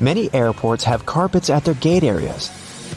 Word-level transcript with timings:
Many 0.00 0.32
airports 0.32 0.84
have 0.84 1.06
carpets 1.06 1.50
at 1.50 1.64
their 1.64 1.74
gate 1.74 2.04
areas. 2.04 2.50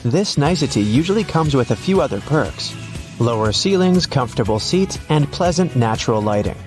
This 0.04 0.38
nicety 0.38 0.82
usually 0.82 1.24
comes 1.24 1.56
with 1.56 1.72
a 1.72 1.76
few 1.76 2.00
other 2.00 2.22
perks 2.22 2.76
lower 3.20 3.52
ceilings, 3.52 4.08
comfortable 4.08 4.60
seats, 4.60 4.98
and 5.10 5.32
pleasant 5.32 5.76
natural 5.76 6.22
lighting. 6.22 6.58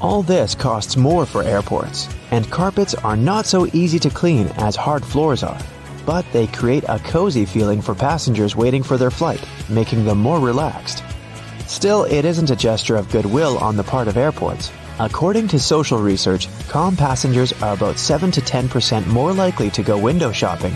All 0.00 0.22
this 0.22 0.54
costs 0.54 0.96
more 0.96 1.24
for 1.24 1.42
airports, 1.42 2.08
and 2.32 2.50
carpets 2.50 2.94
are 2.94 3.16
not 3.16 3.46
so 3.46 3.66
easy 3.72 3.98
to 4.00 4.10
clean 4.10 4.48
as 4.56 4.74
hard 4.74 5.04
floors 5.04 5.44
are, 5.44 5.60
but 6.04 6.26
they 6.32 6.48
create 6.48 6.84
a 6.88 6.98
cozy 6.98 7.44
feeling 7.44 7.80
for 7.80 7.94
passengers 7.94 8.56
waiting 8.56 8.82
for 8.82 8.96
their 8.96 9.12
flight, 9.12 9.44
making 9.68 10.04
them 10.04 10.18
more 10.18 10.40
relaxed. 10.40 11.04
Still, 11.66 12.04
it 12.04 12.24
isn't 12.24 12.50
a 12.50 12.56
gesture 12.56 12.96
of 12.96 13.10
goodwill 13.10 13.58
on 13.58 13.76
the 13.76 13.84
part 13.84 14.08
of 14.08 14.16
airports. 14.16 14.70
According 14.98 15.48
to 15.48 15.58
social 15.58 15.98
research, 15.98 16.48
calm 16.68 16.96
passengers 16.96 17.52
are 17.62 17.74
about 17.74 17.98
7 17.98 18.30
to 18.30 18.40
10% 18.40 19.06
more 19.08 19.30
likely 19.30 19.68
to 19.70 19.82
go 19.82 19.98
window 19.98 20.32
shopping 20.32 20.74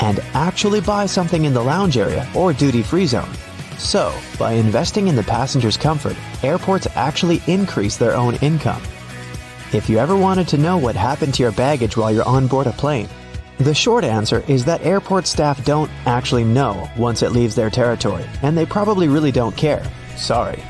and 0.00 0.18
actually 0.34 0.80
buy 0.80 1.06
something 1.06 1.44
in 1.44 1.54
the 1.54 1.62
lounge 1.62 1.96
area 1.96 2.28
or 2.34 2.52
duty 2.52 2.82
free 2.82 3.06
zone. 3.06 3.30
So, 3.78 4.12
by 4.40 4.54
investing 4.54 5.06
in 5.06 5.14
the 5.14 5.22
passenger's 5.22 5.76
comfort, 5.76 6.16
airports 6.42 6.88
actually 6.96 7.40
increase 7.46 7.96
their 7.96 8.16
own 8.16 8.34
income. 8.36 8.82
If 9.72 9.88
you 9.88 9.98
ever 9.98 10.16
wanted 10.16 10.48
to 10.48 10.58
know 10.58 10.76
what 10.76 10.96
happened 10.96 11.34
to 11.34 11.44
your 11.44 11.52
baggage 11.52 11.96
while 11.96 12.10
you're 12.12 12.26
on 12.26 12.48
board 12.48 12.66
a 12.66 12.72
plane, 12.72 13.08
the 13.58 13.74
short 13.74 14.02
answer 14.02 14.42
is 14.48 14.64
that 14.64 14.84
airport 14.84 15.28
staff 15.28 15.64
don't 15.64 15.90
actually 16.06 16.44
know 16.44 16.90
once 16.96 17.22
it 17.22 17.30
leaves 17.30 17.54
their 17.54 17.70
territory, 17.70 18.24
and 18.42 18.58
they 18.58 18.66
probably 18.66 19.06
really 19.06 19.30
don't 19.30 19.56
care. 19.56 19.84
Sorry. 20.16 20.60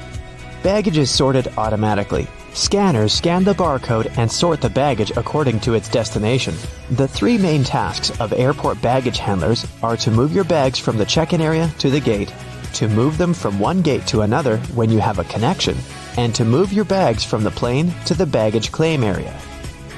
Baggage 0.63 0.99
is 0.99 1.11
sorted 1.11 1.49
automatically. 1.57 2.29
Scanners 2.53 3.13
scan 3.13 3.45
the 3.45 3.55
barcode 3.55 4.13
and 4.19 4.31
sort 4.31 4.61
the 4.61 4.69
baggage 4.69 5.13
according 5.17 5.61
to 5.61 5.75
its 5.75 5.89
destination. 5.89 6.55
The 6.91 7.07
three 7.07 7.39
main 7.39 7.63
tasks 7.63 8.19
of 8.21 8.33
airport 8.33 8.83
baggage 8.83 9.19
handlers 9.19 9.67
are 9.85 9.97
to 9.99 10.11
move 10.11 10.33
your 10.33 10.45
bags 10.45 10.79
from 10.79 10.99
the 10.99 11.05
check 11.05 11.33
in 11.33 11.41
area 11.41 11.73
to 11.79 11.91
the 11.91 12.01
gate, 12.01 12.33
to 12.75 12.89
move 12.89 13.19
them 13.19 13.35
from 13.35 13.61
one 13.61 13.83
gate 13.83 14.07
to 14.09 14.23
another 14.23 14.59
when 14.75 14.91
you 14.91 14.99
have 14.99 15.21
a 15.21 15.25
connection, 15.25 15.77
and 16.17 16.35
to 16.35 16.45
move 16.45 16.73
your 16.73 16.85
bags 16.85 17.25
from 17.25 17.45
the 17.45 17.51
plane 17.53 17.95
to 18.07 18.15
the 18.15 18.27
baggage 18.27 18.73
claim 18.73 19.05
area. 19.05 19.39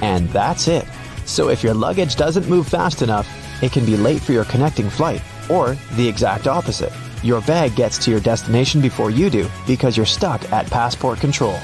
And 0.01 0.29
that's 0.29 0.67
it. 0.67 0.85
So 1.25 1.49
if 1.49 1.63
your 1.63 1.73
luggage 1.73 2.15
doesn't 2.15 2.47
move 2.47 2.67
fast 2.67 3.01
enough, 3.01 3.27
it 3.63 3.71
can 3.71 3.85
be 3.85 3.97
late 3.97 4.21
for 4.21 4.31
your 4.31 4.45
connecting 4.45 4.89
flight, 4.89 5.23
or 5.49 5.75
the 5.93 6.07
exact 6.07 6.45
opposite. 6.45 6.93
Your 7.23 7.41
bag 7.41 7.75
gets 7.75 7.97
to 7.99 8.11
your 8.11 8.19
destination 8.19 8.79
before 8.79 9.09
you 9.09 9.29
do 9.31 9.49
because 9.65 9.97
you're 9.97 10.05
stuck 10.05 10.51
at 10.51 10.67
passport 10.67 11.19
control. 11.19 11.57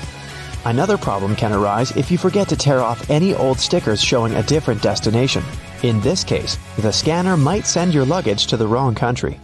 Another 0.66 0.98
problem 0.98 1.36
can 1.36 1.54
arise 1.54 1.96
if 1.96 2.12
you 2.12 2.18
forget 2.18 2.50
to 2.50 2.56
tear 2.58 2.82
off 2.82 3.10
any 3.10 3.34
old 3.34 3.60
stickers 3.60 4.04
showing 4.04 4.36
a 4.36 4.44
different 4.44 4.82
destination. 4.82 5.44
In 5.84 6.02
this 6.02 6.24
case, 6.24 6.58
the 6.80 6.92
scanner 6.92 7.38
might 7.38 7.66
send 7.66 7.94
your 7.94 8.06
luggage 8.06 8.48
to 8.48 8.58
the 8.58 8.68
wrong 8.68 8.94
country. 8.94 9.40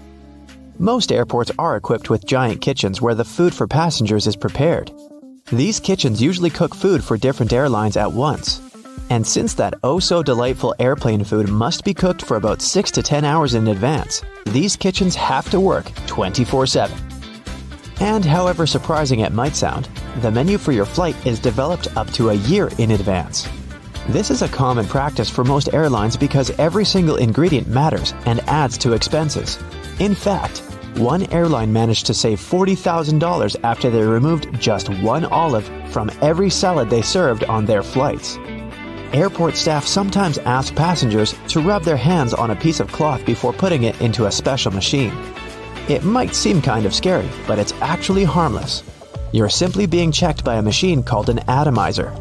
Most 0.77 1.13
airports 1.13 1.51
are 1.57 1.77
equipped 1.77 2.09
with 2.09 2.25
giant 2.25 2.59
kitchens 2.59 3.01
where 3.01 3.15
the 3.15 3.23
food 3.23 3.53
for 3.53 3.65
passengers 3.65 4.27
is 4.27 4.35
prepared. 4.35 4.91
These 5.51 5.79
kitchens 5.79 6.21
usually 6.21 6.49
cook 6.49 6.75
food 6.75 7.01
for 7.01 7.15
different 7.15 7.53
airlines 7.53 7.95
at 7.95 8.11
once. 8.11 8.61
And 9.09 9.25
since 9.25 9.53
that 9.53 9.75
oh 9.83 9.99
so 9.99 10.21
delightful 10.21 10.75
airplane 10.79 11.23
food 11.23 11.47
must 11.47 11.85
be 11.85 11.93
cooked 11.93 12.23
for 12.23 12.35
about 12.35 12.61
6 12.61 12.91
to 12.91 13.03
10 13.03 13.23
hours 13.23 13.53
in 13.53 13.67
advance, 13.69 14.21
these 14.47 14.75
kitchens 14.75 15.15
have 15.15 15.49
to 15.51 15.61
work 15.61 15.85
24 16.07 16.67
7. 16.67 17.14
And 17.99 18.25
however 18.25 18.67
surprising 18.67 19.21
it 19.21 19.33
might 19.33 19.55
sound, 19.55 19.89
the 20.21 20.31
menu 20.31 20.57
for 20.57 20.71
your 20.71 20.85
flight 20.85 21.15
is 21.25 21.39
developed 21.39 21.95
up 21.95 22.09
to 22.11 22.29
a 22.29 22.33
year 22.33 22.69
in 22.77 22.91
advance. 22.91 23.47
This 24.09 24.29
is 24.29 24.41
a 24.41 24.47
common 24.47 24.85
practice 24.85 25.29
for 25.29 25.43
most 25.43 25.73
airlines 25.73 26.15
because 26.15 26.51
every 26.59 26.85
single 26.85 27.15
ingredient 27.15 27.67
matters 27.67 28.13
and 28.25 28.39
adds 28.41 28.77
to 28.79 28.93
expenses. 28.93 29.57
In 29.99 30.13
fact, 30.13 30.59
one 30.97 31.23
airline 31.33 31.73
managed 31.73 32.05
to 32.05 32.13
save 32.13 32.39
$40,000 32.39 33.55
after 33.63 33.89
they 33.89 34.03
removed 34.03 34.47
just 34.59 34.89
one 35.01 35.25
olive 35.25 35.69
from 35.89 36.11
every 36.21 36.49
salad 36.49 36.89
they 36.89 37.01
served 37.01 37.43
on 37.45 37.65
their 37.65 37.83
flights. 37.83 38.37
Airport 39.11 39.55
staff 39.55 39.85
sometimes 39.85 40.37
ask 40.39 40.75
passengers 40.75 41.33
to 41.47 41.61
rub 41.61 41.83
their 41.83 41.97
hands 41.97 42.33
on 42.33 42.51
a 42.51 42.55
piece 42.55 42.79
of 42.79 42.91
cloth 42.91 43.25
before 43.25 43.53
putting 43.53 43.83
it 43.83 43.99
into 44.01 44.25
a 44.25 44.31
special 44.31 44.71
machine. 44.71 45.13
It 45.87 46.03
might 46.03 46.33
seem 46.33 46.63
kind 46.63 46.87
of 46.87 46.95
scary, 46.95 47.29
but 47.45 47.59
it's 47.59 47.73
actually 47.73 48.23
harmless. 48.23 48.81
You're 49.31 49.49
simply 49.49 49.85
being 49.85 50.11
checked 50.11 50.43
by 50.43 50.55
a 50.55 50.61
machine 50.61 51.03
called 51.03 51.29
an 51.29 51.39
atomizer. 51.47 52.11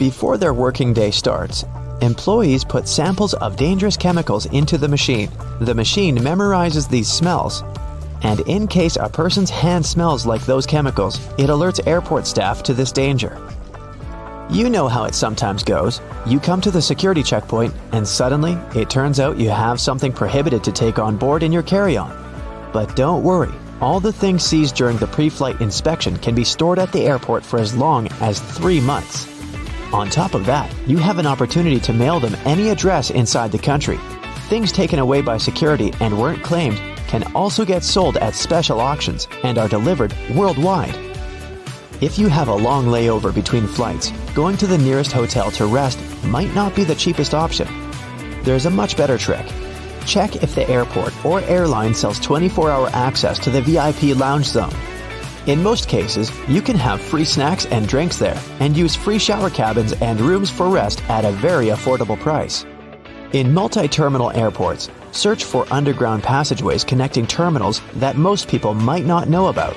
Before 0.00 0.36
their 0.36 0.52
working 0.52 0.92
day 0.94 1.12
starts, 1.12 1.64
employees 2.00 2.64
put 2.64 2.88
samples 2.88 3.34
of 3.34 3.56
dangerous 3.56 3.96
chemicals 3.96 4.46
into 4.46 4.78
the 4.78 4.88
machine. 4.88 5.30
The 5.60 5.76
machine 5.76 6.16
memorizes 6.16 6.90
these 6.90 7.08
smells, 7.08 7.62
and 8.22 8.40
in 8.48 8.66
case 8.66 8.96
a 8.96 9.08
person's 9.08 9.50
hand 9.50 9.86
smells 9.86 10.26
like 10.26 10.44
those 10.44 10.66
chemicals, 10.66 11.24
it 11.38 11.50
alerts 11.50 11.86
airport 11.86 12.26
staff 12.26 12.64
to 12.64 12.74
this 12.74 12.90
danger. 12.90 13.38
You 14.50 14.68
know 14.70 14.88
how 14.88 15.04
it 15.04 15.14
sometimes 15.14 15.62
goes. 15.62 16.00
You 16.26 16.40
come 16.40 16.60
to 16.62 16.72
the 16.72 16.82
security 16.82 17.22
checkpoint, 17.22 17.74
and 17.92 18.08
suddenly 18.08 18.58
it 18.74 18.90
turns 18.90 19.20
out 19.20 19.38
you 19.38 19.50
have 19.50 19.80
something 19.80 20.12
prohibited 20.12 20.64
to 20.64 20.72
take 20.72 20.98
on 20.98 21.16
board 21.16 21.44
in 21.44 21.52
your 21.52 21.62
carry 21.62 21.96
on. 21.96 22.27
But 22.72 22.94
don't 22.96 23.22
worry, 23.22 23.52
all 23.80 24.00
the 24.00 24.12
things 24.12 24.42
seized 24.42 24.74
during 24.74 24.96
the 24.98 25.06
pre 25.06 25.28
flight 25.28 25.60
inspection 25.60 26.16
can 26.18 26.34
be 26.34 26.44
stored 26.44 26.78
at 26.78 26.92
the 26.92 27.06
airport 27.06 27.44
for 27.44 27.58
as 27.58 27.74
long 27.74 28.08
as 28.20 28.40
three 28.40 28.80
months. 28.80 29.26
On 29.92 30.10
top 30.10 30.34
of 30.34 30.44
that, 30.46 30.70
you 30.86 30.98
have 30.98 31.18
an 31.18 31.26
opportunity 31.26 31.80
to 31.80 31.92
mail 31.92 32.20
them 32.20 32.36
any 32.44 32.68
address 32.68 33.10
inside 33.10 33.52
the 33.52 33.58
country. 33.58 33.98
Things 34.48 34.70
taken 34.70 34.98
away 34.98 35.22
by 35.22 35.38
security 35.38 35.92
and 36.00 36.18
weren't 36.18 36.42
claimed 36.42 36.78
can 37.06 37.22
also 37.34 37.64
get 37.64 37.82
sold 37.82 38.18
at 38.18 38.34
special 38.34 38.80
auctions 38.80 39.28
and 39.44 39.56
are 39.56 39.68
delivered 39.68 40.14
worldwide. 40.34 40.94
If 42.02 42.18
you 42.18 42.28
have 42.28 42.48
a 42.48 42.54
long 42.54 42.86
layover 42.86 43.34
between 43.34 43.66
flights, 43.66 44.10
going 44.34 44.56
to 44.58 44.66
the 44.66 44.78
nearest 44.78 45.12
hotel 45.12 45.50
to 45.52 45.66
rest 45.66 45.98
might 46.24 46.54
not 46.54 46.76
be 46.76 46.84
the 46.84 46.94
cheapest 46.94 47.32
option. 47.32 47.66
There's 48.42 48.66
a 48.66 48.70
much 48.70 48.96
better 48.96 49.16
trick 49.16 49.46
check 50.08 50.42
if 50.42 50.54
the 50.54 50.68
airport 50.68 51.12
or 51.24 51.40
airline 51.42 51.94
sells 51.94 52.18
24 52.18 52.70
hour 52.70 52.88
access 52.92 53.38
to 53.38 53.50
the 53.50 53.60
VIP 53.60 54.16
lounge 54.16 54.46
zone. 54.46 54.74
In 55.46 55.62
most 55.62 55.88
cases, 55.88 56.32
you 56.48 56.60
can 56.60 56.76
have 56.76 57.00
free 57.00 57.24
snacks 57.24 57.66
and 57.66 57.86
drinks 57.86 58.18
there 58.18 58.40
and 58.60 58.76
use 58.76 58.96
free 58.96 59.18
shower 59.18 59.50
cabins 59.50 59.92
and 59.92 60.20
rooms 60.20 60.50
for 60.50 60.68
rest 60.68 61.02
at 61.08 61.24
a 61.24 61.32
very 61.32 61.66
affordable 61.66 62.18
price. 62.18 62.64
In 63.32 63.52
multi 63.52 63.88
terminal 63.88 64.30
airports, 64.30 64.88
search 65.12 65.44
for 65.44 65.66
underground 65.70 66.22
passageways 66.22 66.84
connecting 66.84 67.26
terminals 67.26 67.82
that 67.96 68.16
most 68.16 68.48
people 68.48 68.74
might 68.74 69.04
not 69.04 69.28
know 69.28 69.48
about. 69.48 69.76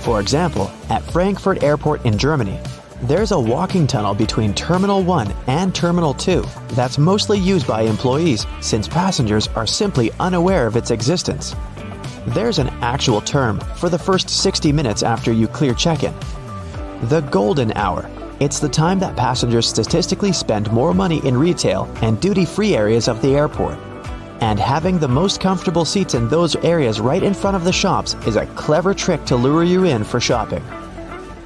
For 0.00 0.20
example, 0.20 0.70
at 0.88 1.02
Frankfurt 1.02 1.62
Airport 1.62 2.04
in 2.06 2.16
Germany, 2.16 2.58
there's 3.02 3.30
a 3.30 3.38
walking 3.38 3.86
tunnel 3.86 4.14
between 4.14 4.54
Terminal 4.54 5.02
1 5.02 5.32
and 5.48 5.74
Terminal 5.74 6.14
2 6.14 6.42
that's 6.68 6.96
mostly 6.96 7.38
used 7.38 7.66
by 7.66 7.82
employees 7.82 8.46
since 8.60 8.88
passengers 8.88 9.48
are 9.48 9.66
simply 9.66 10.10
unaware 10.18 10.66
of 10.66 10.76
its 10.76 10.90
existence. 10.90 11.54
There's 12.28 12.58
an 12.58 12.68
actual 12.80 13.20
term 13.20 13.60
for 13.76 13.90
the 13.90 13.98
first 13.98 14.30
60 14.30 14.72
minutes 14.72 15.02
after 15.02 15.30
you 15.30 15.46
clear 15.46 15.74
check 15.74 16.04
in 16.04 16.14
the 17.02 17.20
golden 17.30 17.72
hour. 17.72 18.08
It's 18.40 18.58
the 18.58 18.68
time 18.68 18.98
that 19.00 19.16
passengers 19.16 19.68
statistically 19.68 20.32
spend 20.32 20.72
more 20.72 20.94
money 20.94 21.24
in 21.26 21.36
retail 21.36 21.90
and 22.00 22.18
duty 22.20 22.46
free 22.46 22.74
areas 22.74 23.08
of 23.08 23.20
the 23.20 23.36
airport. 23.36 23.78
And 24.40 24.58
having 24.58 24.98
the 24.98 25.08
most 25.08 25.40
comfortable 25.40 25.84
seats 25.84 26.14
in 26.14 26.28
those 26.28 26.56
areas 26.56 27.00
right 27.00 27.22
in 27.22 27.34
front 27.34 27.56
of 27.56 27.64
the 27.64 27.72
shops 27.72 28.14
is 28.26 28.36
a 28.36 28.46
clever 28.46 28.94
trick 28.94 29.24
to 29.26 29.36
lure 29.36 29.64
you 29.64 29.84
in 29.84 30.04
for 30.04 30.20
shopping. 30.20 30.64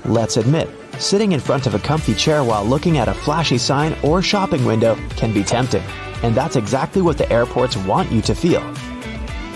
Let's 0.05 0.37
admit, 0.37 0.69
Sitting 1.01 1.33
in 1.33 1.41
front 1.41 1.67
of 1.67 1.75
a 1.75 1.79
comfy 1.79 2.15
chair 2.15 2.45
while 2.45 2.63
looking 2.63 2.99
at 2.99 3.09
a 3.09 3.15
flashy 3.15 3.57
sign 3.57 3.97
or 4.03 4.21
shopping 4.21 4.67
window 4.67 4.97
can 5.17 5.33
be 5.33 5.43
tempting, 5.43 5.83
and 6.23 6.35
that's 6.35 6.57
exactly 6.57 7.01
what 7.01 7.17
the 7.17 7.33
airports 7.33 7.75
want 7.75 8.13
you 8.13 8.21
to 8.21 8.35
feel. 8.35 8.63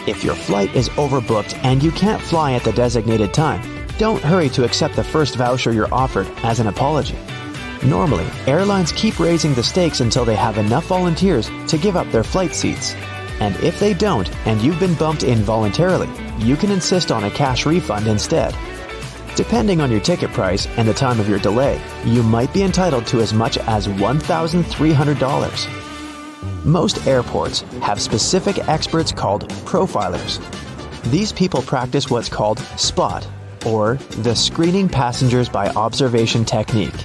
If 0.06 0.24
your 0.24 0.34
flight 0.34 0.74
is 0.74 0.88
overbooked 0.90 1.54
and 1.62 1.82
you 1.82 1.90
can't 1.90 2.22
fly 2.22 2.52
at 2.52 2.64
the 2.64 2.72
designated 2.72 3.34
time, 3.34 3.60
don't 3.98 4.22
hurry 4.22 4.48
to 4.50 4.64
accept 4.64 4.96
the 4.96 5.04
first 5.04 5.36
voucher 5.36 5.70
you're 5.70 5.92
offered 5.92 6.26
as 6.42 6.60
an 6.60 6.68
apology. 6.68 7.18
Normally, 7.84 8.26
airlines 8.46 8.92
keep 8.92 9.20
raising 9.20 9.52
the 9.52 9.62
stakes 9.62 10.00
until 10.00 10.24
they 10.24 10.36
have 10.36 10.56
enough 10.56 10.86
volunteers 10.86 11.50
to 11.68 11.76
give 11.76 11.94
up 11.94 12.10
their 12.10 12.24
flight 12.24 12.54
seats. 12.54 12.94
And 13.40 13.54
if 13.56 13.78
they 13.78 13.92
don't 13.92 14.34
and 14.46 14.62
you've 14.62 14.80
been 14.80 14.94
bumped 14.94 15.24
in 15.24 15.40
voluntarily, 15.40 16.08
you 16.38 16.56
can 16.56 16.70
insist 16.70 17.12
on 17.12 17.24
a 17.24 17.30
cash 17.30 17.66
refund 17.66 18.06
instead. 18.06 18.54
Depending 19.36 19.80
on 19.80 19.90
your 19.90 20.00
ticket 20.00 20.30
price 20.30 20.68
and 20.76 20.86
the 20.86 20.94
time 20.94 21.18
of 21.18 21.28
your 21.28 21.40
delay, 21.40 21.80
you 22.04 22.22
might 22.22 22.52
be 22.52 22.62
entitled 22.62 23.04
to 23.08 23.20
as 23.20 23.34
much 23.34 23.58
as 23.58 23.88
$1,300. 23.88 26.64
Most 26.64 27.04
airports 27.08 27.62
have 27.82 28.00
specific 28.00 28.60
experts 28.68 29.10
called 29.10 29.50
profilers. 29.64 30.38
These 31.10 31.32
people 31.32 31.62
practice 31.62 32.08
what's 32.08 32.28
called 32.28 32.60
SPOT, 32.76 33.26
or 33.66 33.96
the 34.18 34.36
screening 34.36 34.88
passengers 34.88 35.48
by 35.48 35.68
observation 35.70 36.44
technique. 36.44 37.04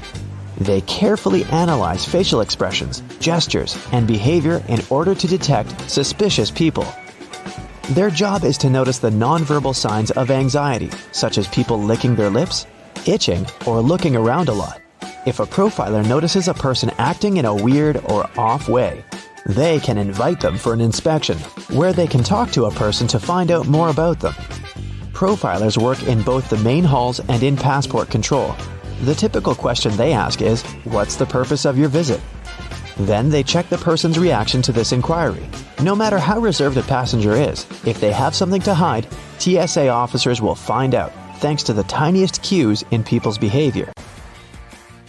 They 0.59 0.81
carefully 0.81 1.45
analyze 1.45 2.05
facial 2.05 2.41
expressions, 2.41 3.01
gestures, 3.19 3.75
and 3.91 4.05
behavior 4.05 4.63
in 4.67 4.81
order 4.91 5.15
to 5.15 5.27
detect 5.27 5.89
suspicious 5.89 6.51
people. 6.51 6.85
Their 7.89 8.11
job 8.11 8.43
is 8.43 8.55
to 8.59 8.69
notice 8.69 8.99
the 8.99 9.09
nonverbal 9.09 9.73
signs 9.73 10.11
of 10.11 10.29
anxiety, 10.29 10.91
such 11.11 11.39
as 11.39 11.47
people 11.47 11.81
licking 11.81 12.15
their 12.15 12.29
lips, 12.29 12.67
itching, 13.07 13.47
or 13.65 13.81
looking 13.81 14.15
around 14.15 14.47
a 14.47 14.53
lot. 14.53 14.79
If 15.25 15.39
a 15.39 15.47
profiler 15.47 16.07
notices 16.07 16.47
a 16.47 16.53
person 16.53 16.91
acting 16.99 17.37
in 17.37 17.45
a 17.45 17.55
weird 17.55 17.97
or 18.05 18.29
off 18.37 18.69
way, 18.69 19.03
they 19.47 19.79
can 19.79 19.97
invite 19.97 20.39
them 20.39 20.55
for 20.55 20.71
an 20.71 20.81
inspection, 20.81 21.39
where 21.73 21.91
they 21.91 22.05
can 22.05 22.23
talk 22.23 22.51
to 22.51 22.65
a 22.65 22.71
person 22.71 23.07
to 23.07 23.19
find 23.19 23.49
out 23.49 23.65
more 23.65 23.89
about 23.89 24.19
them. 24.19 24.33
Profilers 25.11 25.81
work 25.81 26.03
in 26.03 26.21
both 26.21 26.47
the 26.47 26.57
main 26.57 26.83
halls 26.83 27.19
and 27.21 27.41
in 27.41 27.57
passport 27.57 28.11
control. 28.11 28.55
The 29.01 29.15
typical 29.15 29.55
question 29.55 29.97
they 29.97 30.13
ask 30.13 30.43
is, 30.43 30.61
What's 30.83 31.15
the 31.15 31.25
purpose 31.25 31.65
of 31.65 31.75
your 31.75 31.89
visit? 31.89 32.21
Then 32.99 33.29
they 33.29 33.43
check 33.43 33.69
the 33.69 33.77
person's 33.77 34.19
reaction 34.19 34.61
to 34.63 34.73
this 34.73 34.91
inquiry. 34.91 35.47
No 35.81 35.95
matter 35.95 36.19
how 36.19 36.39
reserved 36.39 36.75
a 36.75 36.83
passenger 36.83 37.33
is, 37.33 37.65
if 37.85 38.01
they 38.01 38.11
have 38.11 38.35
something 38.35 38.61
to 38.63 38.73
hide, 38.73 39.07
TSA 39.37 39.87
officers 39.87 40.41
will 40.41 40.55
find 40.55 40.93
out 40.93 41.13
thanks 41.37 41.63
to 41.63 41.73
the 41.73 41.83
tiniest 41.83 42.43
cues 42.43 42.83
in 42.91 43.03
people's 43.03 43.37
behavior. 43.37 43.89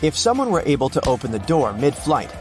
If 0.03 0.17
someone 0.17 0.51
were 0.51 0.63
able 0.67 0.89
to 0.89 1.09
open 1.09 1.33
the 1.33 1.41
door 1.41 1.73
mid 1.73 1.95
flight, 1.95 2.33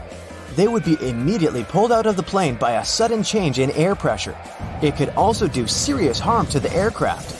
they 0.54 0.68
would 0.68 0.84
be 0.84 0.96
immediately 1.00 1.64
pulled 1.64 1.90
out 1.90 2.06
of 2.06 2.16
the 2.16 2.22
plane 2.22 2.54
by 2.54 2.72
a 2.72 2.84
sudden 2.84 3.24
change 3.24 3.58
in 3.58 3.72
air 3.72 3.96
pressure. 3.96 4.36
It 4.82 4.96
could 4.96 5.10
also 5.10 5.48
do 5.48 5.66
serious 5.66 6.20
harm 6.20 6.46
to 6.46 6.60
the 6.60 6.72
aircraft. 6.72 7.32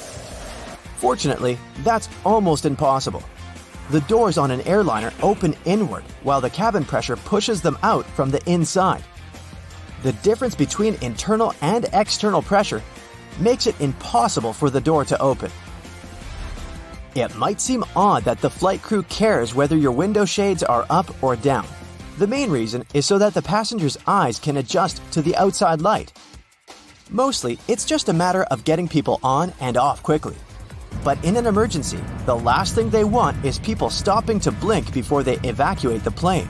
Fortunately, 0.99 1.59
that's 1.85 2.09
almost 2.25 2.67
impossible. 2.67 3.23
The 3.91 4.01
doors 4.03 4.39
on 4.39 4.53
an 4.53 4.61
airliner 4.69 5.13
open 5.21 5.57
inward 5.65 6.05
while 6.23 6.41
the 6.41 6.49
cabin 6.49 6.85
pressure 6.85 7.17
pushes 7.17 7.61
them 7.61 7.77
out 7.83 8.07
from 8.07 8.31
the 8.31 8.41
inside. 8.49 9.03
The 10.05 10.13
difference 10.13 10.55
between 10.55 10.97
internal 11.03 11.55
and 11.61 11.89
external 11.93 12.41
pressure 12.41 12.83
makes 13.41 13.67
it 13.67 13.81
impossible 13.81 14.53
for 14.53 14.71
the 14.71 14.81
door 14.81 15.05
to 15.07 15.21
open. 15.21 15.51
It 17.17 17.35
might 17.35 17.61
seem 17.61 17.85
odd 17.97 18.23
that 18.25 18.41
the 18.41 18.49
flight 18.49 18.81
crew 18.81 19.03
cares 19.05 19.57
whether 19.57 19.77
your 19.77 19.91
window 19.91 20.25
shades 20.25 20.63
are 20.63 20.87
up 20.89 21.21
or 21.21 21.35
down. 21.35 21.67
The 22.19 22.29
main 22.29 22.49
reason 22.49 22.85
is 22.95 23.07
so 23.07 23.19
that 23.19 23.35
the 23.35 23.43
passenger's 23.43 23.99
eyes 24.07 24.39
can 24.39 24.59
adjust 24.59 25.03
to 25.13 25.21
the 25.21 25.35
outside 25.35 25.81
light. 25.81 26.13
Mostly, 27.11 27.59
it's 27.67 27.85
just 27.85 28.09
a 28.09 28.13
matter 28.13 28.45
of 28.45 28.63
getting 28.63 28.87
people 28.87 29.19
on 29.25 29.53
and 29.59 29.77
off 29.77 30.01
quickly. 30.05 30.37
But 31.05 31.25
in 31.25 31.37
an 31.37 31.47
emergency, 31.47 32.01
the 32.27 32.37
last 32.37 32.75
thing 32.75 32.91
they 32.91 33.05
want 33.05 33.45
is 33.45 33.59
people 33.59 33.91
stopping 33.91 34.41
to 34.41 34.53
blink 34.53 34.93
before 34.93 35.23
they 35.23 35.39
evacuate 35.45 36.05
the 36.05 36.11
plane. 36.11 36.49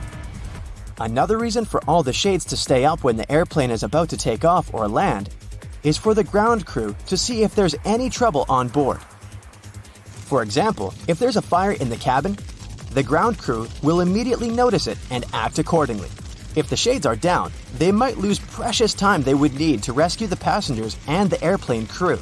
Another 0.99 1.37
reason 1.37 1.65
for 1.65 1.81
all 1.87 2.03
the 2.03 2.13
shades 2.13 2.45
to 2.45 2.57
stay 2.57 2.85
up 2.85 3.03
when 3.03 3.17
the 3.17 3.31
airplane 3.31 3.71
is 3.71 3.83
about 3.83 4.09
to 4.09 4.17
take 4.17 4.45
off 4.45 4.73
or 4.73 4.87
land 4.87 5.29
is 5.83 5.97
for 5.97 6.13
the 6.13 6.23
ground 6.23 6.65
crew 6.65 6.95
to 7.07 7.17
see 7.17 7.43
if 7.43 7.55
there's 7.55 7.75
any 7.85 8.09
trouble 8.09 8.45
on 8.49 8.67
board. 8.67 8.99
For 10.03 10.43
example, 10.43 10.93
if 11.07 11.17
there's 11.17 11.37
a 11.37 11.41
fire 11.41 11.71
in 11.71 11.89
the 11.89 11.97
cabin, 11.97 12.37
the 12.91 13.03
ground 13.03 13.37
crew 13.37 13.67
will 13.81 14.01
immediately 14.01 14.49
notice 14.49 14.87
it 14.87 14.97
and 15.09 15.25
act 15.33 15.59
accordingly. 15.59 16.09
If 16.55 16.69
the 16.69 16.75
shades 16.75 17.05
are 17.05 17.15
down, 17.15 17.51
they 17.77 17.91
might 17.91 18.17
lose 18.17 18.39
precious 18.39 18.93
time 18.93 19.23
they 19.23 19.33
would 19.33 19.57
need 19.57 19.83
to 19.83 19.93
rescue 19.93 20.27
the 20.27 20.35
passengers 20.35 20.97
and 21.07 21.29
the 21.29 21.41
airplane 21.43 21.87
crew. 21.87 22.19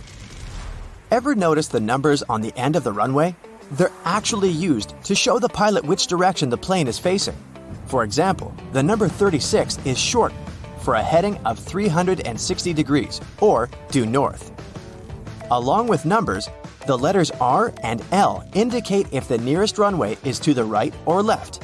Ever 1.11 1.33
notice 1.33 1.67
the 1.67 1.79
numbers 1.79 2.21
on 2.29 2.41
the 2.41 2.55
end 2.55 2.75
of 2.75 2.83
the 2.83 2.91
runway? 2.91 3.35
They're 3.71 3.91
actually 4.05 4.51
used 4.51 4.93
to 5.05 5.15
show 5.15 5.39
the 5.39 5.49
pilot 5.49 5.83
which 5.83 6.05
direction 6.05 6.51
the 6.51 6.57
plane 6.57 6.87
is 6.87 6.99
facing. 6.99 7.35
For 7.87 8.03
example, 8.03 8.53
the 8.73 8.83
number 8.83 9.07
36 9.07 9.79
is 9.87 9.97
short 9.97 10.31
for 10.81 10.93
a 10.93 11.01
heading 11.01 11.37
of 11.47 11.57
360 11.57 12.73
degrees, 12.73 13.19
or 13.41 13.71
due 13.89 14.05
north. 14.05 14.51
Along 15.49 15.87
with 15.87 16.05
numbers, 16.05 16.47
the 16.85 16.95
letters 16.95 17.31
R 17.41 17.73
and 17.81 18.05
L 18.11 18.47
indicate 18.53 19.07
if 19.11 19.27
the 19.27 19.39
nearest 19.39 19.79
runway 19.79 20.15
is 20.23 20.37
to 20.41 20.53
the 20.53 20.63
right 20.63 20.93
or 21.07 21.23
left. 21.23 21.63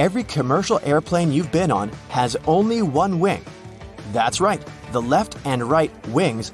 Every 0.00 0.24
commercial 0.24 0.80
airplane 0.82 1.30
you've 1.30 1.52
been 1.52 1.70
on 1.70 1.90
has 2.08 2.36
only 2.48 2.82
one 2.82 3.20
wing. 3.20 3.44
That's 4.12 4.40
right, 4.40 4.62
the 4.90 5.00
left 5.00 5.36
and 5.44 5.62
right 5.62 5.92
wings 6.08 6.50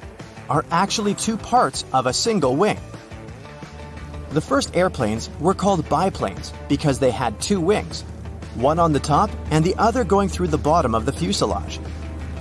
are 0.49 0.65
actually 0.71 1.13
two 1.13 1.37
parts 1.37 1.85
of 1.93 2.05
a 2.05 2.13
single 2.13 2.55
wing. 2.55 2.79
The 4.31 4.41
first 4.41 4.75
airplanes 4.75 5.29
were 5.39 5.53
called 5.53 5.87
biplanes 5.89 6.53
because 6.67 6.99
they 6.99 7.11
had 7.11 7.39
two 7.39 7.61
wings, 7.61 8.01
one 8.55 8.79
on 8.79 8.93
the 8.93 8.99
top 8.99 9.29
and 9.51 9.63
the 9.63 9.75
other 9.77 10.03
going 10.03 10.29
through 10.29 10.47
the 10.47 10.57
bottom 10.57 10.95
of 10.95 11.05
the 11.05 11.13
fuselage. 11.13 11.79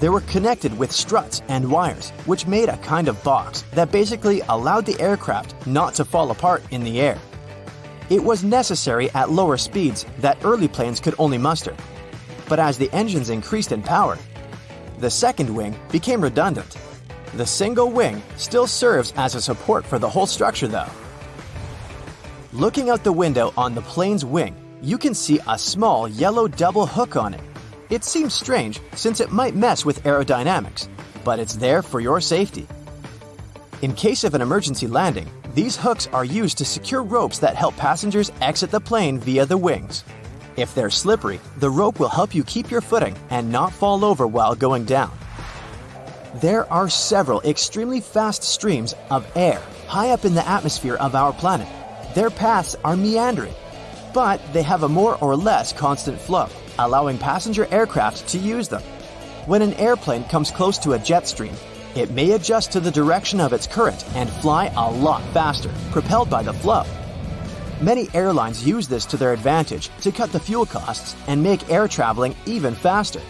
They 0.01 0.09
were 0.09 0.23
connected 0.23 0.77
with 0.79 0.91
struts 0.91 1.43
and 1.49 1.71
wires, 1.71 2.11
which 2.27 2.47
made 2.47 2.69
a 2.69 2.77
kind 2.79 3.09
of 3.09 3.23
box 3.23 3.63
that 3.73 3.93
basically 3.93 4.41
allowed 4.49 4.85
the 4.85 5.01
aircraft 5.01 5.67
not 5.67 5.95
to 5.95 6.05
fall 6.05 6.31
apart 6.31 6.63
in 6.71 6.83
the 6.83 7.01
air. 7.01 7.19
It 8.11 8.25
was 8.25 8.43
necessary 8.43 9.11
at 9.13 9.31
lower 9.31 9.57
speeds 9.57 10.05
that 10.19 10.45
early 10.45 10.69
planes 10.69 10.99
could 10.99 11.15
only 11.19 11.39
muster. 11.39 11.77
But 12.49 12.59
as 12.59 12.79
the 12.79 12.91
engines 12.93 13.31
increased 13.31 13.71
in 13.71 13.83
power, 13.83 14.19
the 14.99 15.11
second 15.11 15.55
wing 15.55 15.79
became 15.91 16.21
redundant. 16.21 16.77
The 17.35 17.47
single 17.47 17.91
wing 17.91 18.23
still 18.37 18.67
serves 18.67 19.15
as 19.17 19.35
a 19.35 19.41
support 19.41 19.87
for 19.87 19.99
the 19.99 20.09
whole 20.09 20.27
structure, 20.27 20.69
though. 20.69 20.91
Looking 22.53 22.91
out 22.91 23.05
the 23.05 23.13
window 23.13 23.55
on 23.57 23.75
the 23.75 23.81
plane's 23.81 24.25
wing, 24.25 24.55
you 24.83 24.99
can 24.99 25.15
see 25.15 25.41
a 25.49 25.59
small 25.59 26.07
yellow 26.07 26.47
double 26.47 26.85
hook 26.85 27.17
on 27.17 27.33
it. 27.33 27.41
It 27.89 28.05
seems 28.05 28.35
strange 28.35 28.81
since 28.95 29.21
it 29.21 29.33
might 29.33 29.55
mess 29.55 29.85
with 29.85 30.03
aerodynamics, 30.05 30.89
but 31.25 31.39
it's 31.39 31.55
there 31.55 31.81
for 31.81 32.01
your 32.01 32.21
safety. 32.21 32.67
In 33.81 33.95
case 33.95 34.25
of 34.25 34.35
an 34.35 34.43
emergency 34.43 34.87
landing, 34.87 35.31
these 35.55 35.77
hooks 35.77 36.09
are 36.13 36.27
used 36.27 36.59
to 36.59 36.67
secure 36.67 37.03
ropes 37.03 37.39
that 37.39 37.57
help 37.57 37.75
passengers 37.79 38.31
exit 38.43 38.71
the 38.71 38.81
plane 38.81 39.19
via 39.19 39.47
the 39.47 39.57
wings. 39.57 40.05
If 40.57 40.75
they're 40.75 40.91
slippery, 40.91 41.41
the 41.57 41.71
rope 41.71 41.99
will 41.99 42.11
help 42.11 42.35
you 42.35 42.45
keep 42.45 42.71
your 42.71 42.83
footing 42.83 43.17
and 43.31 43.51
not 43.51 43.73
fall 43.73 44.05
over 44.05 44.27
while 44.27 44.55
going 44.55 44.85
down. 44.85 45.13
There 46.35 46.71
are 46.73 46.89
several 46.89 47.43
extremely 47.43 48.01
fast 48.01 48.43
streams 48.43 48.95
of 49.11 49.27
air 49.37 49.63
high 49.87 50.11
up 50.11 50.25
in 50.25 50.35
the 50.35 50.49
atmosphere 50.49 50.95
of 50.97 51.15
our 51.15 51.33
planet. 51.33 51.69
Their 52.15 52.31
paths 52.31 52.75
are 52.85 52.97
meandering, 52.97 53.55
but 54.15 54.41
they 54.55 54.63
have 54.63 54.83
a 54.83 54.89
more 54.89 55.19
or 55.21 55.37
less 55.37 55.75
constant 55.75 56.19
flow 56.19 56.49
allowing 56.79 57.19
passenger 57.19 57.67
aircraft 57.71 58.27
to 58.29 58.39
use 58.39 58.69
them. 58.69 58.83
When 59.47 59.63
an 59.63 59.75
airplane 59.75 60.25
comes 60.25 60.51
close 60.51 60.79
to 60.79 60.93
a 60.93 60.99
jet 60.99 61.29
stream, 61.29 61.55
it 61.95 62.11
may 62.11 62.33
adjust 62.33 62.73
to 62.73 62.81
the 62.81 62.91
direction 62.91 63.41
of 63.41 63.53
its 63.53 63.67
current 63.67 64.05
and 64.15 64.31
fly 64.31 64.73
a 64.77 64.91
lot 64.91 65.23
faster, 65.35 65.71
propelled 65.91 66.31
by 66.31 66.43
the 66.43 66.53
flow. 66.55 66.85
Many 67.83 68.09
airlines 68.15 68.67
use 68.67 68.89
this 68.89 69.05
to 69.07 69.17
their 69.17 69.33
advantage 69.33 69.91
to 70.01 70.13
cut 70.13 70.33
the 70.33 70.41
fuel 70.41 70.65
costs 70.65 71.15
and 71.27 71.43
make 71.43 71.69
air 71.69 71.89
traveling 71.89 72.35
even 72.47 72.75
faster. 72.75 73.21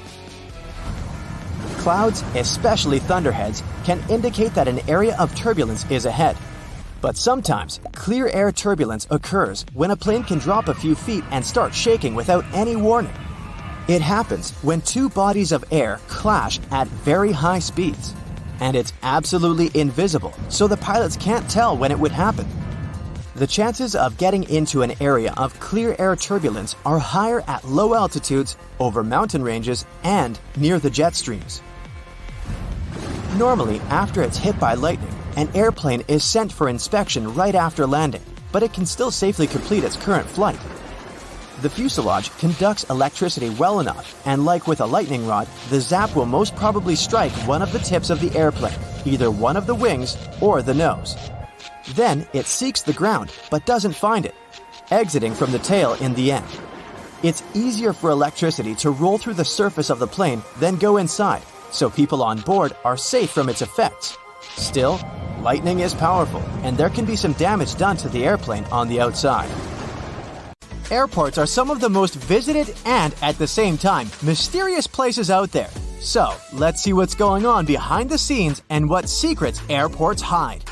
Clouds, 1.82 2.22
especially 2.36 3.00
thunderheads, 3.00 3.60
can 3.82 4.00
indicate 4.08 4.54
that 4.54 4.68
an 4.68 4.88
area 4.88 5.16
of 5.18 5.34
turbulence 5.34 5.84
is 5.90 6.06
ahead. 6.06 6.36
But 7.00 7.16
sometimes, 7.16 7.80
clear 7.92 8.28
air 8.28 8.52
turbulence 8.52 9.08
occurs 9.10 9.66
when 9.74 9.90
a 9.90 9.96
plane 9.96 10.22
can 10.22 10.38
drop 10.38 10.68
a 10.68 10.74
few 10.74 10.94
feet 10.94 11.24
and 11.32 11.44
start 11.44 11.74
shaking 11.74 12.14
without 12.14 12.44
any 12.52 12.76
warning. 12.76 13.12
It 13.88 14.00
happens 14.00 14.52
when 14.62 14.82
two 14.82 15.08
bodies 15.08 15.50
of 15.50 15.64
air 15.72 15.98
clash 16.06 16.60
at 16.70 16.86
very 16.86 17.32
high 17.32 17.58
speeds, 17.58 18.14
and 18.60 18.76
it's 18.76 18.92
absolutely 19.02 19.72
invisible, 19.74 20.32
so 20.50 20.68
the 20.68 20.76
pilots 20.76 21.16
can't 21.16 21.50
tell 21.50 21.76
when 21.76 21.90
it 21.90 21.98
would 21.98 22.12
happen. 22.12 22.46
The 23.34 23.48
chances 23.48 23.96
of 23.96 24.18
getting 24.18 24.44
into 24.44 24.82
an 24.82 24.92
area 25.00 25.34
of 25.36 25.58
clear 25.58 25.96
air 25.98 26.14
turbulence 26.14 26.76
are 26.86 27.00
higher 27.00 27.42
at 27.48 27.66
low 27.66 27.96
altitudes, 27.96 28.56
over 28.78 29.02
mountain 29.02 29.42
ranges, 29.42 29.84
and 30.04 30.38
near 30.56 30.78
the 30.78 30.90
jet 30.90 31.16
streams. 31.16 31.60
Normally, 33.36 33.80
after 33.88 34.22
it's 34.22 34.36
hit 34.36 34.58
by 34.58 34.74
lightning, 34.74 35.14
an 35.36 35.48
airplane 35.54 36.02
is 36.08 36.24
sent 36.24 36.52
for 36.52 36.68
inspection 36.68 37.34
right 37.34 37.54
after 37.54 37.86
landing, 37.86 38.22
but 38.52 38.62
it 38.62 38.72
can 38.72 38.86
still 38.86 39.10
safely 39.10 39.46
complete 39.46 39.84
its 39.84 39.96
current 39.96 40.28
flight 40.28 40.58
the 41.62 41.70
fuselage 41.70 42.36
conducts 42.38 42.84
electricity 42.90 43.48
well 43.50 43.78
enough, 43.78 44.20
and 44.26 44.44
like 44.44 44.66
with 44.66 44.80
a 44.80 44.86
lightning 44.86 45.26
rod, 45.26 45.46
the 45.70 45.80
zap 45.80 46.14
will 46.16 46.26
most 46.26 46.54
probably 46.56 46.96
strike 46.96 47.32
one 47.46 47.62
of 47.62 47.72
the 47.72 47.78
tips 47.78 48.10
of 48.10 48.20
the 48.20 48.36
airplane, 48.36 48.78
either 49.04 49.30
one 49.30 49.56
of 49.56 49.66
the 49.66 49.74
wings 49.74 50.18
or 50.40 50.60
the 50.60 50.74
nose. 50.74 51.16
Then 51.94 52.26
it 52.32 52.46
seeks 52.46 52.82
the 52.82 52.92
ground, 52.92 53.30
but 53.50 53.64
doesn't 53.64 53.94
find 53.94 54.26
it, 54.26 54.34
exiting 54.90 55.34
from 55.34 55.52
the 55.52 55.60
tail 55.60 55.94
in 55.94 56.14
the 56.14 56.32
end. 56.32 56.46
It's 57.22 57.44
easier 57.54 57.92
for 57.92 58.10
electricity 58.10 58.74
to 58.76 58.90
roll 58.90 59.16
through 59.16 59.34
the 59.34 59.44
surface 59.44 59.88
of 59.90 60.00
the 60.00 60.06
plane 60.06 60.42
than 60.58 60.76
go 60.76 60.96
inside, 60.96 61.42
so 61.72 61.90
people 61.90 62.22
on 62.22 62.40
board 62.40 62.76
are 62.84 62.96
safe 62.96 63.30
from 63.30 63.48
its 63.48 63.62
effects. 63.62 64.16
Still, 64.56 65.00
lightning 65.40 65.80
is 65.80 65.94
powerful, 65.94 66.42
and 66.62 66.76
there 66.76 66.90
can 66.90 67.04
be 67.04 67.16
some 67.16 67.32
damage 67.32 67.76
done 67.76 67.96
to 67.98 68.08
the 68.08 68.24
airplane 68.24 68.64
on 68.66 68.88
the 68.88 69.00
outside. 69.00 69.50
Airports 70.90 71.38
are 71.38 71.46
some 71.46 71.70
of 71.70 71.80
the 71.80 71.88
most 71.88 72.14
visited 72.14 72.74
and, 72.84 73.14
at 73.22 73.38
the 73.38 73.46
same 73.46 73.78
time, 73.78 74.08
mysterious 74.22 74.86
places 74.86 75.30
out 75.30 75.50
there. 75.50 75.70
So, 76.00 76.34
let's 76.52 76.82
see 76.82 76.92
what's 76.92 77.14
going 77.14 77.46
on 77.46 77.64
behind 77.64 78.10
the 78.10 78.18
scenes 78.18 78.60
and 78.68 78.90
what 78.90 79.08
secrets 79.08 79.62
airports 79.70 80.20
hide. 80.20 80.64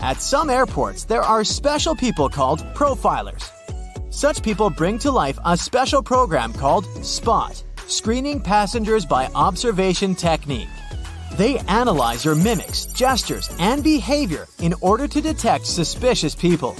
At 0.00 0.20
some 0.20 0.50
airports, 0.50 1.04
there 1.04 1.22
are 1.22 1.44
special 1.44 1.94
people 1.94 2.28
called 2.28 2.60
profilers. 2.74 3.50
Such 4.10 4.42
people 4.42 4.70
bring 4.70 4.98
to 5.00 5.10
life 5.12 5.38
a 5.44 5.56
special 5.56 6.02
program 6.02 6.52
called 6.52 6.86
SPOT, 7.04 7.62
Screening 7.90 8.38
Passengers 8.38 9.04
by 9.04 9.26
Observation 9.34 10.14
Technique. 10.14 10.68
They 11.32 11.58
analyze 11.66 12.24
your 12.24 12.36
mimics, 12.36 12.86
gestures, 12.86 13.50
and 13.58 13.82
behavior 13.82 14.46
in 14.60 14.74
order 14.80 15.08
to 15.08 15.20
detect 15.20 15.66
suspicious 15.66 16.36
people. 16.36 16.76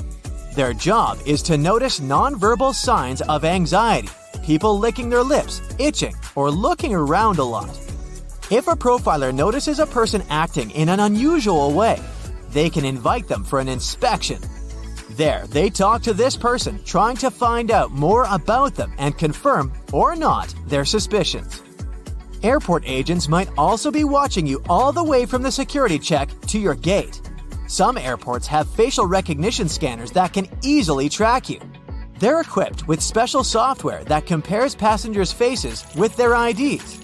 Their 0.55 0.73
job 0.73 1.19
is 1.27 1.43
to 1.43 1.59
notice 1.59 1.99
nonverbal 1.99 2.73
signs 2.73 3.23
of 3.23 3.45
anxiety, 3.45 4.09
people 4.45 4.79
licking 4.79 5.11
their 5.11 5.25
lips, 5.25 5.61
itching, 5.81 6.15
or 6.37 6.49
looking 6.49 6.95
around 6.95 7.41
a 7.41 7.45
lot. 7.45 7.77
If 8.49 8.69
a 8.69 8.77
profiler 8.77 9.35
notices 9.35 9.81
a 9.81 9.87
person 9.87 10.23
acting 10.31 10.71
in 10.71 10.89
an 10.89 11.01
unusual 11.01 11.73
way, 11.73 12.01
they 12.51 12.71
can 12.71 12.85
invite 12.85 13.27
them 13.27 13.43
for 13.43 13.59
an 13.59 13.69
inspection. 13.69 14.41
There, 15.17 15.45
they 15.49 15.71
talk 15.71 16.03
to 16.03 16.15
this 16.15 16.37
person, 16.37 16.81
trying 16.85 17.17
to 17.17 17.33
find 17.33 17.73
out 17.73 17.91
more 17.91 18.27
about 18.31 18.77
them 18.77 18.93
and 18.97 19.19
confirm, 19.19 19.73
or 19.93 20.15
not, 20.15 20.55
their 20.67 20.85
suspicions. 20.85 21.63
Airport 22.45 22.85
agents 22.87 23.29
might 23.29 23.51
also 23.59 23.91
be 23.91 24.05
watching 24.05 24.47
you 24.47 24.63
all 24.69 24.93
the 24.93 25.03
way 25.03 25.27
from 25.27 25.43
the 25.43 25.51
security 25.51 25.99
check 25.99 26.31
to 26.43 26.61
your 26.61 26.77
gate. 26.77 27.21
Some 27.67 27.99
airports 27.99 28.47
have 28.47 28.71
facial 28.71 29.05
recognition 29.05 29.69
scanners 29.69 30.13
that 30.13 30.33
can 30.33 30.47
easily 30.63 31.09
track 31.09 31.49
you. 31.51 31.61
They're 32.21 32.41
equipped 32.41 32.87
with 32.87 33.03
special 33.03 33.43
software 33.43 34.05
that 34.05 34.27
compares 34.27 34.77
passengers' 34.77 35.33
faces 35.33 35.85
with 35.97 36.17
their 36.17 36.35
IDs. 36.35 37.01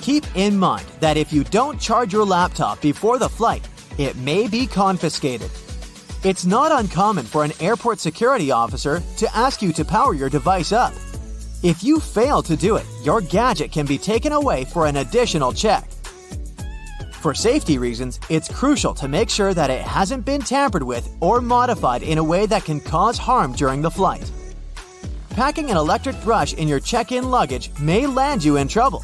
Keep 0.00 0.24
in 0.34 0.56
mind 0.56 0.86
that 0.98 1.16
if 1.16 1.32
you 1.32 1.44
don't 1.44 1.80
charge 1.80 2.12
your 2.12 2.24
laptop 2.24 2.80
before 2.80 3.18
the 3.18 3.28
flight, 3.28 3.68
it 3.96 4.16
may 4.16 4.48
be 4.48 4.66
confiscated. 4.66 5.50
It's 6.22 6.44
not 6.44 6.70
uncommon 6.70 7.24
for 7.24 7.44
an 7.44 7.52
airport 7.60 7.98
security 7.98 8.50
officer 8.50 9.02
to 9.16 9.34
ask 9.34 9.62
you 9.62 9.72
to 9.72 9.86
power 9.86 10.12
your 10.12 10.28
device 10.28 10.70
up. 10.70 10.92
If 11.62 11.82
you 11.82 11.98
fail 11.98 12.42
to 12.42 12.56
do 12.56 12.76
it, 12.76 12.84
your 13.02 13.22
gadget 13.22 13.72
can 13.72 13.86
be 13.86 13.96
taken 13.96 14.32
away 14.32 14.66
for 14.66 14.86
an 14.86 14.98
additional 14.98 15.50
check. 15.50 15.90
For 17.22 17.32
safety 17.32 17.78
reasons, 17.78 18.20
it's 18.28 18.52
crucial 18.52 18.92
to 18.94 19.08
make 19.08 19.30
sure 19.30 19.54
that 19.54 19.70
it 19.70 19.80
hasn't 19.80 20.26
been 20.26 20.42
tampered 20.42 20.82
with 20.82 21.10
or 21.20 21.40
modified 21.40 22.02
in 22.02 22.18
a 22.18 22.24
way 22.24 22.44
that 22.44 22.66
can 22.66 22.80
cause 22.80 23.16
harm 23.16 23.52
during 23.52 23.80
the 23.80 23.90
flight. 23.90 24.30
Packing 25.30 25.70
an 25.70 25.78
electric 25.78 26.20
brush 26.22 26.52
in 26.52 26.68
your 26.68 26.80
check 26.80 27.12
in 27.12 27.30
luggage 27.30 27.70
may 27.80 28.06
land 28.06 28.44
you 28.44 28.58
in 28.58 28.68
trouble. 28.68 29.02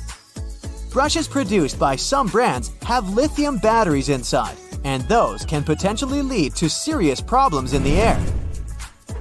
Brushes 0.90 1.28
produced 1.28 1.78
by 1.78 1.96
some 1.96 2.26
brands 2.26 2.72
have 2.82 3.08
lithium 3.08 3.56
batteries 3.56 4.10
inside, 4.10 4.56
and 4.86 5.02
those 5.08 5.44
can 5.44 5.64
potentially 5.64 6.22
lead 6.22 6.54
to 6.54 6.70
serious 6.70 7.20
problems 7.20 7.72
in 7.72 7.82
the 7.82 7.96
air. 7.96 8.24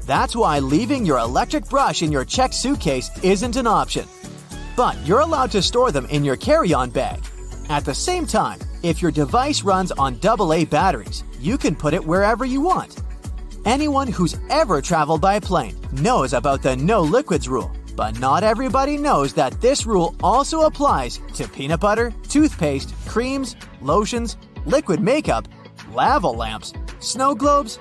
That's 0.05 0.35
why 0.35 0.59
leaving 0.59 1.03
your 1.07 1.17
electric 1.17 1.67
brush 1.67 2.03
in 2.03 2.11
your 2.11 2.23
checked 2.23 2.53
suitcase 2.53 3.09
isn't 3.23 3.55
an 3.55 3.65
option. 3.65 4.05
But 4.77 4.95
you're 5.07 5.21
allowed 5.21 5.49
to 5.51 5.63
store 5.63 5.91
them 5.91 6.05
in 6.11 6.23
your 6.23 6.35
carry 6.35 6.71
on 6.71 6.91
bag. 6.91 7.19
At 7.67 7.83
the 7.83 7.95
same 7.95 8.27
time, 8.27 8.59
if 8.83 9.01
your 9.01 9.09
device 9.09 9.63
runs 9.63 9.91
on 9.91 10.19
AA 10.23 10.65
batteries, 10.65 11.23
you 11.39 11.57
can 11.57 11.75
put 11.75 11.95
it 11.95 12.05
wherever 12.05 12.45
you 12.45 12.61
want. 12.61 13.01
Anyone 13.65 14.07
who's 14.07 14.37
ever 14.51 14.83
traveled 14.83 15.21
by 15.21 15.39
plane 15.39 15.75
knows 15.91 16.33
about 16.33 16.61
the 16.61 16.75
no 16.77 17.01
liquids 17.01 17.49
rule, 17.49 17.71
but 17.95 18.19
not 18.19 18.43
everybody 18.43 18.97
knows 18.97 19.33
that 19.33 19.59
this 19.61 19.87
rule 19.87 20.15
also 20.21 20.67
applies 20.67 21.19
to 21.33 21.49
peanut 21.49 21.79
butter, 21.79 22.13
toothpaste, 22.29 22.93
creams, 23.07 23.55
lotions, 23.81 24.37
liquid 24.65 24.99
makeup, 24.99 25.47
lava 25.91 26.27
lamps, 26.27 26.73
snow 26.99 27.35
globes, 27.35 27.79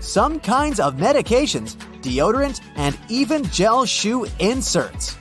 some 0.00 0.40
kinds 0.40 0.80
of 0.80 0.94
medications, 0.96 1.76
deodorant, 2.02 2.60
and 2.76 2.98
even 3.08 3.44
gel 3.44 3.84
shoe 3.84 4.26
inserts. 4.38 5.16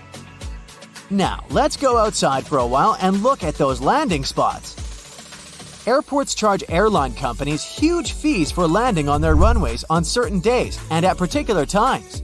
Now, 1.10 1.44
let's 1.50 1.76
go 1.76 1.98
outside 1.98 2.46
for 2.46 2.60
a 2.60 2.68
while 2.68 2.96
and 3.02 3.24
look 3.24 3.44
at 3.44 3.56
those 3.56 3.82
landing 3.82 4.24
spots. 4.24 4.76
Airports 5.88 6.36
charge 6.36 6.64
airline 6.70 7.14
companies 7.14 7.64
huge 7.64 8.14
fees 8.14 8.52
for 8.52 8.68
landing 8.68 9.10
on 9.10 9.22
their 9.22 9.36
runways 9.36 9.84
on 9.90 10.04
certain 10.04 10.40
days 10.40 10.80
and 10.92 11.04
at 11.06 11.18
particular 11.18 11.66
times. 11.66 12.22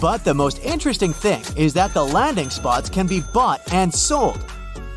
But 0.00 0.24
the 0.24 0.34
most 0.34 0.62
interesting 0.64 1.12
thing 1.12 1.42
is 1.56 1.72
that 1.74 1.94
the 1.94 2.04
landing 2.04 2.50
spots 2.50 2.90
can 2.90 3.06
be 3.06 3.22
bought 3.32 3.60
and 3.72 3.94
sold. 3.94 4.40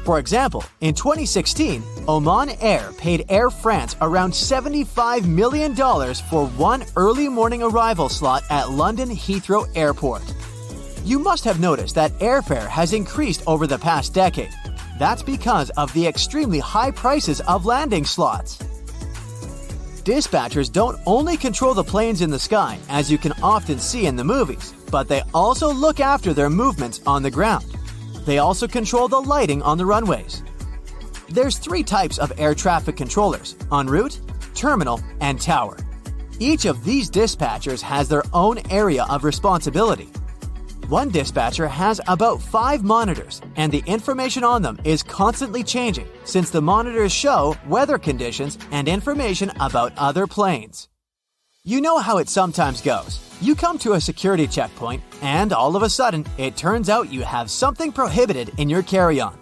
For 0.04 0.18
example, 0.18 0.64
in 0.82 0.96
2016, 0.96 1.84
Oman 2.10 2.50
Air 2.60 2.92
paid 2.98 3.26
Air 3.30 3.52
France 3.52 3.96
around 4.02 4.32
$75 4.32 5.28
million 5.28 5.76
for 5.76 6.48
one 6.58 6.84
early 6.96 7.30
morning 7.30 7.62
arrival 7.62 8.10
slot 8.10 8.42
at 8.50 8.72
London 8.72 9.10
Heathrow 9.10 9.70
Airport. 9.76 10.24
You 11.06 11.20
must 11.20 11.44
have 11.44 11.60
noticed 11.60 11.94
that 11.94 12.18
airfare 12.18 12.68
has 12.68 12.94
increased 12.94 13.44
over 13.46 13.68
the 13.68 13.78
past 13.78 14.12
decade. 14.12 14.50
That's 14.98 15.22
because 15.22 15.70
of 15.78 15.94
the 15.94 16.08
extremely 16.08 16.58
high 16.58 16.90
prices 16.90 17.42
of 17.42 17.68
landing 17.68 18.06
slots. 18.06 18.58
Dispatchers 20.02 20.72
don't 20.72 21.00
only 21.06 21.38
control 21.38 21.76
the 21.76 21.84
planes 21.84 22.22
in 22.22 22.32
the 22.32 22.40
sky, 22.40 22.80
as 22.90 23.12
you 23.12 23.20
can 23.20 23.34
often 23.44 23.78
see 23.78 24.08
in 24.08 24.16
the 24.16 24.24
movies, 24.24 24.74
but 24.90 25.08
they 25.08 25.22
also 25.32 25.72
look 25.72 26.00
after 26.00 26.34
their 26.34 26.50
movements 26.50 27.02
on 27.06 27.22
the 27.22 27.30
ground. 27.30 27.66
They 28.26 28.40
also 28.40 28.68
control 28.68 29.08
the 29.08 29.22
lighting 29.22 29.62
on 29.62 29.78
the 29.78 29.86
runways. 29.86 30.42
There's 31.32 31.58
three 31.60 31.84
types 31.84 32.18
of 32.18 32.32
air 32.40 32.56
traffic 32.56 32.98
controllers 32.98 33.56
en 33.72 33.88
route, 33.88 34.20
terminal, 34.56 35.00
and 35.22 35.40
tower. 35.40 35.78
Each 36.40 36.66
of 36.66 36.84
these 36.84 37.10
dispatchers 37.10 37.82
has 37.82 38.10
their 38.10 38.24
own 38.34 38.60
area 38.72 39.06
of 39.10 39.24
responsibility. 39.24 40.10
One 40.88 41.10
dispatcher 41.10 41.68
has 41.68 42.02
about 42.08 42.42
five 42.42 42.84
monitors, 42.84 43.42
and 43.58 43.72
the 43.72 43.84
information 43.86 44.44
on 44.44 44.64
them 44.64 44.80
is 44.84 45.04
constantly 45.04 45.64
changing 45.64 46.08
since 46.24 46.50
the 46.50 46.62
monitors 46.62 47.12
show 47.12 47.56
weather 47.68 48.00
conditions 48.00 48.58
and 48.72 48.88
information 48.88 49.52
about 49.60 49.94
other 49.98 50.26
planes. 50.26 50.88
You 51.64 51.80
know 51.82 52.00
how 52.00 52.18
it 52.18 52.30
sometimes 52.30 52.82
goes. 52.82 53.20
You 53.40 53.54
come 53.54 53.78
to 53.80 53.94
a 53.94 54.02
security 54.02 54.48
checkpoint, 54.48 55.04
and 55.22 55.54
all 55.54 55.76
of 55.76 55.84
a 55.84 55.90
sudden, 55.90 56.26
it 56.40 56.58
turns 56.58 56.90
out 56.90 57.14
you 57.14 57.22
have 57.22 57.52
something 57.52 57.92
prohibited 57.92 58.52
in 58.58 58.70
your 58.70 58.82
carry 58.82 59.22
on. 59.22 59.39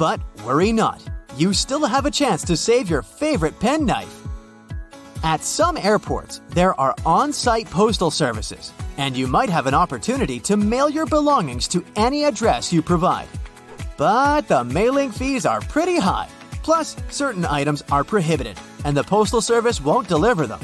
But 0.00 0.22
worry 0.46 0.72
not, 0.72 1.02
you 1.36 1.52
still 1.52 1.84
have 1.84 2.06
a 2.06 2.10
chance 2.10 2.42
to 2.44 2.56
save 2.56 2.88
your 2.88 3.02
favorite 3.02 3.60
penknife. 3.60 4.22
At 5.22 5.44
some 5.44 5.76
airports, 5.76 6.40
there 6.48 6.72
are 6.80 6.94
on 7.04 7.34
site 7.34 7.68
postal 7.68 8.10
services, 8.10 8.72
and 8.96 9.14
you 9.14 9.26
might 9.26 9.50
have 9.50 9.66
an 9.66 9.74
opportunity 9.74 10.40
to 10.40 10.56
mail 10.56 10.88
your 10.88 11.04
belongings 11.04 11.68
to 11.68 11.84
any 11.96 12.24
address 12.24 12.72
you 12.72 12.80
provide. 12.80 13.28
But 13.98 14.48
the 14.48 14.64
mailing 14.64 15.10
fees 15.10 15.44
are 15.44 15.60
pretty 15.60 15.98
high. 15.98 16.30
Plus, 16.62 16.96
certain 17.10 17.44
items 17.44 17.82
are 17.92 18.02
prohibited, 18.02 18.58
and 18.86 18.96
the 18.96 19.04
Postal 19.04 19.42
Service 19.42 19.82
won't 19.82 20.08
deliver 20.08 20.46
them. 20.46 20.60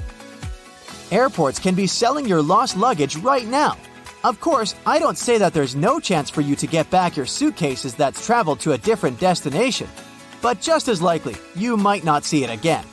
Airports 1.12 1.58
can 1.58 1.74
be 1.74 1.86
selling 1.86 2.24
your 2.24 2.40
lost 2.40 2.74
luggage 2.74 3.16
right 3.16 3.46
now. 3.46 3.76
Of 4.24 4.40
course, 4.40 4.74
I 4.86 4.98
don't 4.98 5.18
say 5.18 5.38
that 5.38 5.52
there's 5.52 5.76
no 5.76 6.00
chance 6.00 6.30
for 6.30 6.40
you 6.40 6.56
to 6.56 6.66
get 6.66 6.90
back 6.90 7.16
your 7.16 7.26
suitcases 7.26 7.94
that's 7.94 8.24
traveled 8.24 8.60
to 8.60 8.72
a 8.72 8.78
different 8.78 9.20
destination, 9.20 9.88
but 10.42 10.60
just 10.60 10.88
as 10.88 11.02
likely, 11.02 11.36
you 11.54 11.76
might 11.76 12.04
not 12.04 12.24
see 12.24 12.42
it 12.42 12.50
again. 12.50 12.84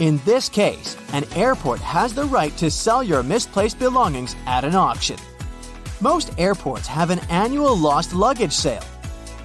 In 0.00 0.18
this 0.24 0.48
case, 0.48 0.96
an 1.12 1.24
airport 1.34 1.80
has 1.80 2.14
the 2.14 2.24
right 2.24 2.56
to 2.56 2.70
sell 2.70 3.02
your 3.02 3.22
misplaced 3.22 3.78
belongings 3.78 4.34
at 4.46 4.64
an 4.64 4.74
auction. 4.74 5.16
Most 6.00 6.32
airports 6.38 6.86
have 6.86 7.10
an 7.10 7.20
annual 7.30 7.76
lost 7.76 8.14
luggage 8.14 8.52
sale. 8.52 8.84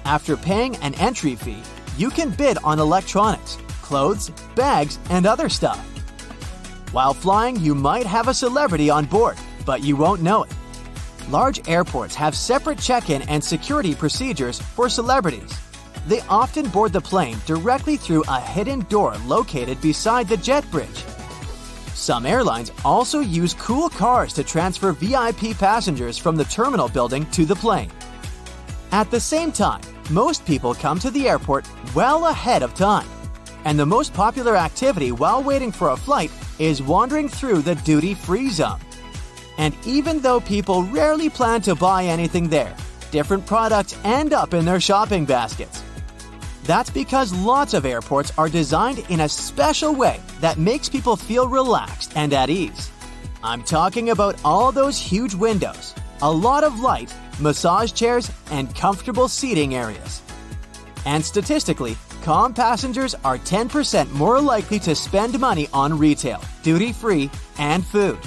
After 0.06 0.36
paying 0.36 0.76
an 0.76 0.94
entry 0.94 1.34
fee, 1.34 1.62
you 1.98 2.10
can 2.10 2.30
bid 2.30 2.58
on 2.64 2.78
electronics, 2.78 3.58
clothes, 3.82 4.30
bags, 4.54 4.98
and 5.10 5.26
other 5.26 5.48
stuff. 5.48 5.84
While 6.92 7.12
flying, 7.12 7.60
you 7.60 7.74
might 7.74 8.06
have 8.06 8.28
a 8.28 8.34
celebrity 8.34 8.88
on 8.88 9.04
board, 9.04 9.36
but 9.66 9.82
you 9.82 9.96
won't 9.96 10.22
know 10.22 10.44
it. 10.44 10.55
Large 11.28 11.68
airports 11.68 12.14
have 12.14 12.34
separate 12.34 12.78
check 12.78 13.10
in 13.10 13.22
and 13.22 13.42
security 13.42 13.94
procedures 13.94 14.60
for 14.60 14.88
celebrities 14.88 15.52
they 16.06 16.20
often 16.28 16.68
board 16.68 16.92
the 16.92 17.00
plane 17.00 17.36
directly 17.46 17.96
through 17.96 18.24
a 18.28 18.40
hidden 18.40 18.80
door 18.82 19.16
located 19.26 19.80
beside 19.80 20.28
the 20.28 20.36
jet 20.36 20.68
bridge. 20.70 21.04
Some 21.94 22.26
airlines 22.26 22.70
also 22.84 23.20
use 23.20 23.54
cool 23.54 23.88
cars 23.88 24.32
to 24.34 24.44
transfer 24.44 24.92
VIP 24.92 25.56
passengers 25.58 26.18
from 26.18 26.36
the 26.36 26.44
terminal 26.44 26.88
building 26.88 27.26
to 27.30 27.44
the 27.44 27.56
plane. 27.56 27.90
At 28.92 29.10
the 29.10 29.20
same 29.20 29.50
time, 29.50 29.80
most 30.10 30.46
people 30.46 30.74
come 30.74 30.98
to 31.00 31.10
the 31.10 31.28
airport 31.28 31.68
well 31.94 32.28
ahead 32.28 32.62
of 32.62 32.74
time. 32.74 33.08
And 33.64 33.76
the 33.76 33.86
most 33.86 34.14
popular 34.14 34.56
activity 34.56 35.10
while 35.10 35.42
waiting 35.42 35.72
for 35.72 35.90
a 35.90 35.96
flight 35.96 36.30
is 36.60 36.82
wandering 36.82 37.28
through 37.28 37.62
the 37.62 37.74
duty 37.76 38.14
free 38.14 38.50
zone. 38.50 38.78
And 39.58 39.74
even 39.86 40.20
though 40.20 40.40
people 40.40 40.82
rarely 40.84 41.30
plan 41.30 41.60
to 41.62 41.74
buy 41.74 42.04
anything 42.04 42.48
there, 42.48 42.76
different 43.10 43.46
products 43.46 43.96
end 44.04 44.32
up 44.32 44.54
in 44.54 44.64
their 44.64 44.80
shopping 44.80 45.24
baskets. 45.24 45.82
That's 46.64 46.90
because 46.90 47.32
lots 47.32 47.74
of 47.74 47.86
airports 47.86 48.32
are 48.36 48.48
designed 48.48 48.98
in 49.08 49.20
a 49.20 49.28
special 49.28 49.94
way 49.94 50.20
that 50.40 50.58
makes 50.58 50.88
people 50.88 51.16
feel 51.16 51.48
relaxed 51.48 52.12
and 52.16 52.32
at 52.32 52.50
ease. 52.50 52.90
I'm 53.44 53.62
talking 53.62 54.10
about 54.10 54.40
all 54.44 54.72
those 54.72 54.98
huge 54.98 55.34
windows, 55.34 55.94
a 56.22 56.30
lot 56.30 56.64
of 56.64 56.80
light, 56.80 57.14
massage 57.38 57.92
chairs, 57.92 58.30
and 58.50 58.74
comfortable 58.74 59.28
seating 59.28 59.76
areas. 59.76 60.22
And 61.04 61.24
statistically, 61.24 61.96
calm 62.22 62.52
passengers 62.52 63.14
are 63.24 63.38
10% 63.38 64.10
more 64.10 64.40
likely 64.40 64.80
to 64.80 64.96
spend 64.96 65.38
money 65.38 65.68
on 65.72 65.96
retail, 65.96 66.42
duty 66.64 66.92
free, 66.92 67.30
and 67.58 67.86
food. 67.86 68.18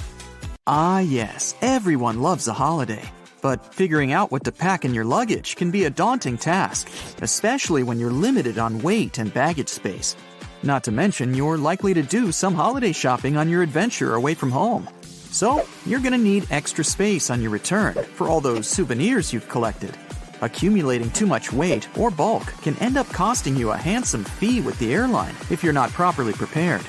Ah, 0.71 0.99
yes, 0.99 1.55
everyone 1.63 2.21
loves 2.21 2.47
a 2.47 2.53
holiday. 2.53 3.01
But 3.41 3.73
figuring 3.73 4.13
out 4.13 4.31
what 4.31 4.43
to 4.43 4.51
pack 4.51 4.85
in 4.85 4.93
your 4.93 5.03
luggage 5.03 5.55
can 5.55 5.71
be 5.71 5.85
a 5.85 5.89
daunting 5.89 6.37
task, 6.37 6.91
especially 7.23 7.81
when 7.81 7.99
you're 7.99 8.11
limited 8.11 8.59
on 8.59 8.77
weight 8.77 9.17
and 9.17 9.33
baggage 9.33 9.69
space. 9.69 10.15
Not 10.61 10.83
to 10.83 10.91
mention, 10.91 11.33
you're 11.33 11.57
likely 11.57 11.95
to 11.95 12.03
do 12.03 12.31
some 12.31 12.53
holiday 12.53 12.91
shopping 12.91 13.35
on 13.35 13.49
your 13.49 13.63
adventure 13.63 14.13
away 14.13 14.35
from 14.35 14.51
home. 14.51 14.87
So, 15.31 15.65
you're 15.87 16.05
gonna 16.05 16.19
need 16.19 16.45
extra 16.51 16.83
space 16.83 17.31
on 17.31 17.41
your 17.41 17.49
return 17.49 17.95
for 18.13 18.27
all 18.27 18.39
those 18.39 18.67
souvenirs 18.67 19.33
you've 19.33 19.49
collected. 19.49 19.97
Accumulating 20.41 21.09
too 21.09 21.25
much 21.25 21.51
weight 21.51 21.89
or 21.97 22.11
bulk 22.11 22.45
can 22.61 22.77
end 22.77 22.95
up 22.95 23.07
costing 23.07 23.55
you 23.55 23.71
a 23.71 23.75
handsome 23.75 24.23
fee 24.23 24.61
with 24.61 24.77
the 24.77 24.93
airline 24.93 25.35
if 25.49 25.63
you're 25.63 25.81
not 25.81 25.89
properly 25.93 26.33
prepared. 26.33 26.85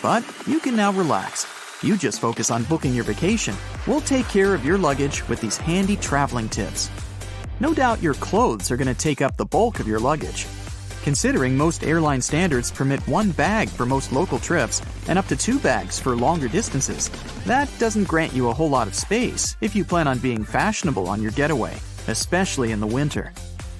But 0.00 0.24
you 0.46 0.60
can 0.60 0.76
now 0.76 0.92
relax. 0.92 1.55
You 1.82 1.96
just 1.98 2.20
focus 2.20 2.50
on 2.50 2.64
booking 2.64 2.94
your 2.94 3.04
vacation. 3.04 3.54
We'll 3.86 4.00
take 4.00 4.26
care 4.28 4.54
of 4.54 4.64
your 4.64 4.78
luggage 4.78 5.28
with 5.28 5.42
these 5.42 5.58
handy 5.58 5.96
traveling 5.96 6.48
tips. 6.48 6.90
No 7.60 7.74
doubt 7.74 8.02
your 8.02 8.14
clothes 8.14 8.70
are 8.70 8.76
going 8.78 8.88
to 8.88 8.94
take 8.94 9.20
up 9.20 9.36
the 9.36 9.44
bulk 9.44 9.78
of 9.78 9.86
your 9.86 10.00
luggage. 10.00 10.46
Considering 11.04 11.54
most 11.56 11.84
airline 11.84 12.22
standards 12.22 12.70
permit 12.70 13.06
one 13.06 13.30
bag 13.30 13.68
for 13.68 13.84
most 13.84 14.10
local 14.10 14.38
trips 14.38 14.80
and 15.06 15.18
up 15.18 15.26
to 15.26 15.36
two 15.36 15.58
bags 15.58 15.98
for 15.98 16.16
longer 16.16 16.48
distances, 16.48 17.10
that 17.44 17.70
doesn't 17.78 18.08
grant 18.08 18.32
you 18.32 18.48
a 18.48 18.54
whole 18.54 18.70
lot 18.70 18.88
of 18.88 18.94
space 18.94 19.56
if 19.60 19.76
you 19.76 19.84
plan 19.84 20.08
on 20.08 20.18
being 20.18 20.44
fashionable 20.44 21.08
on 21.08 21.20
your 21.22 21.32
getaway, 21.32 21.76
especially 22.08 22.72
in 22.72 22.80
the 22.80 22.86
winter. 22.86 23.32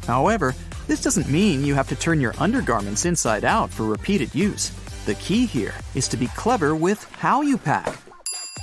However, 0.07 0.55
this 0.87 1.03
doesn't 1.03 1.31
mean 1.31 1.65
you 1.65 1.75
have 1.75 1.89
to 1.89 1.97
turn 1.97 2.21
your 2.21 2.35
undergarments 2.39 3.07
inside 3.07 3.45
out 3.45 3.71
for 3.71 3.85
repeated 3.85 4.35
use. 4.35 4.71
The 5.07 5.15
key 5.15 5.47
here 5.47 5.73
is 5.95 6.09
to 6.09 6.17
be 6.17 6.27
clever 6.35 6.75
with 6.75 7.05
how 7.13 7.41
you 7.41 7.59
pack. 7.59 7.97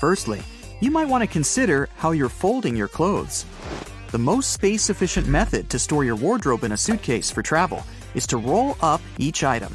Firstly, 0.01 0.41
you 0.81 0.91
might 0.91 1.07
want 1.07 1.21
to 1.21 1.27
consider 1.27 1.87
how 1.95 2.11
you're 2.11 2.27
folding 2.27 2.75
your 2.75 2.89
clothes. 2.89 3.45
The 4.11 4.17
most 4.17 4.51
space 4.51 4.89
efficient 4.89 5.25
method 5.25 5.69
to 5.69 5.79
store 5.79 6.03
your 6.03 6.17
wardrobe 6.17 6.65
in 6.65 6.73
a 6.73 6.77
suitcase 6.77 7.31
for 7.31 7.41
travel 7.41 7.85
is 8.13 8.27
to 8.27 8.35
roll 8.35 8.75
up 8.81 8.99
each 9.17 9.45
item. 9.45 9.73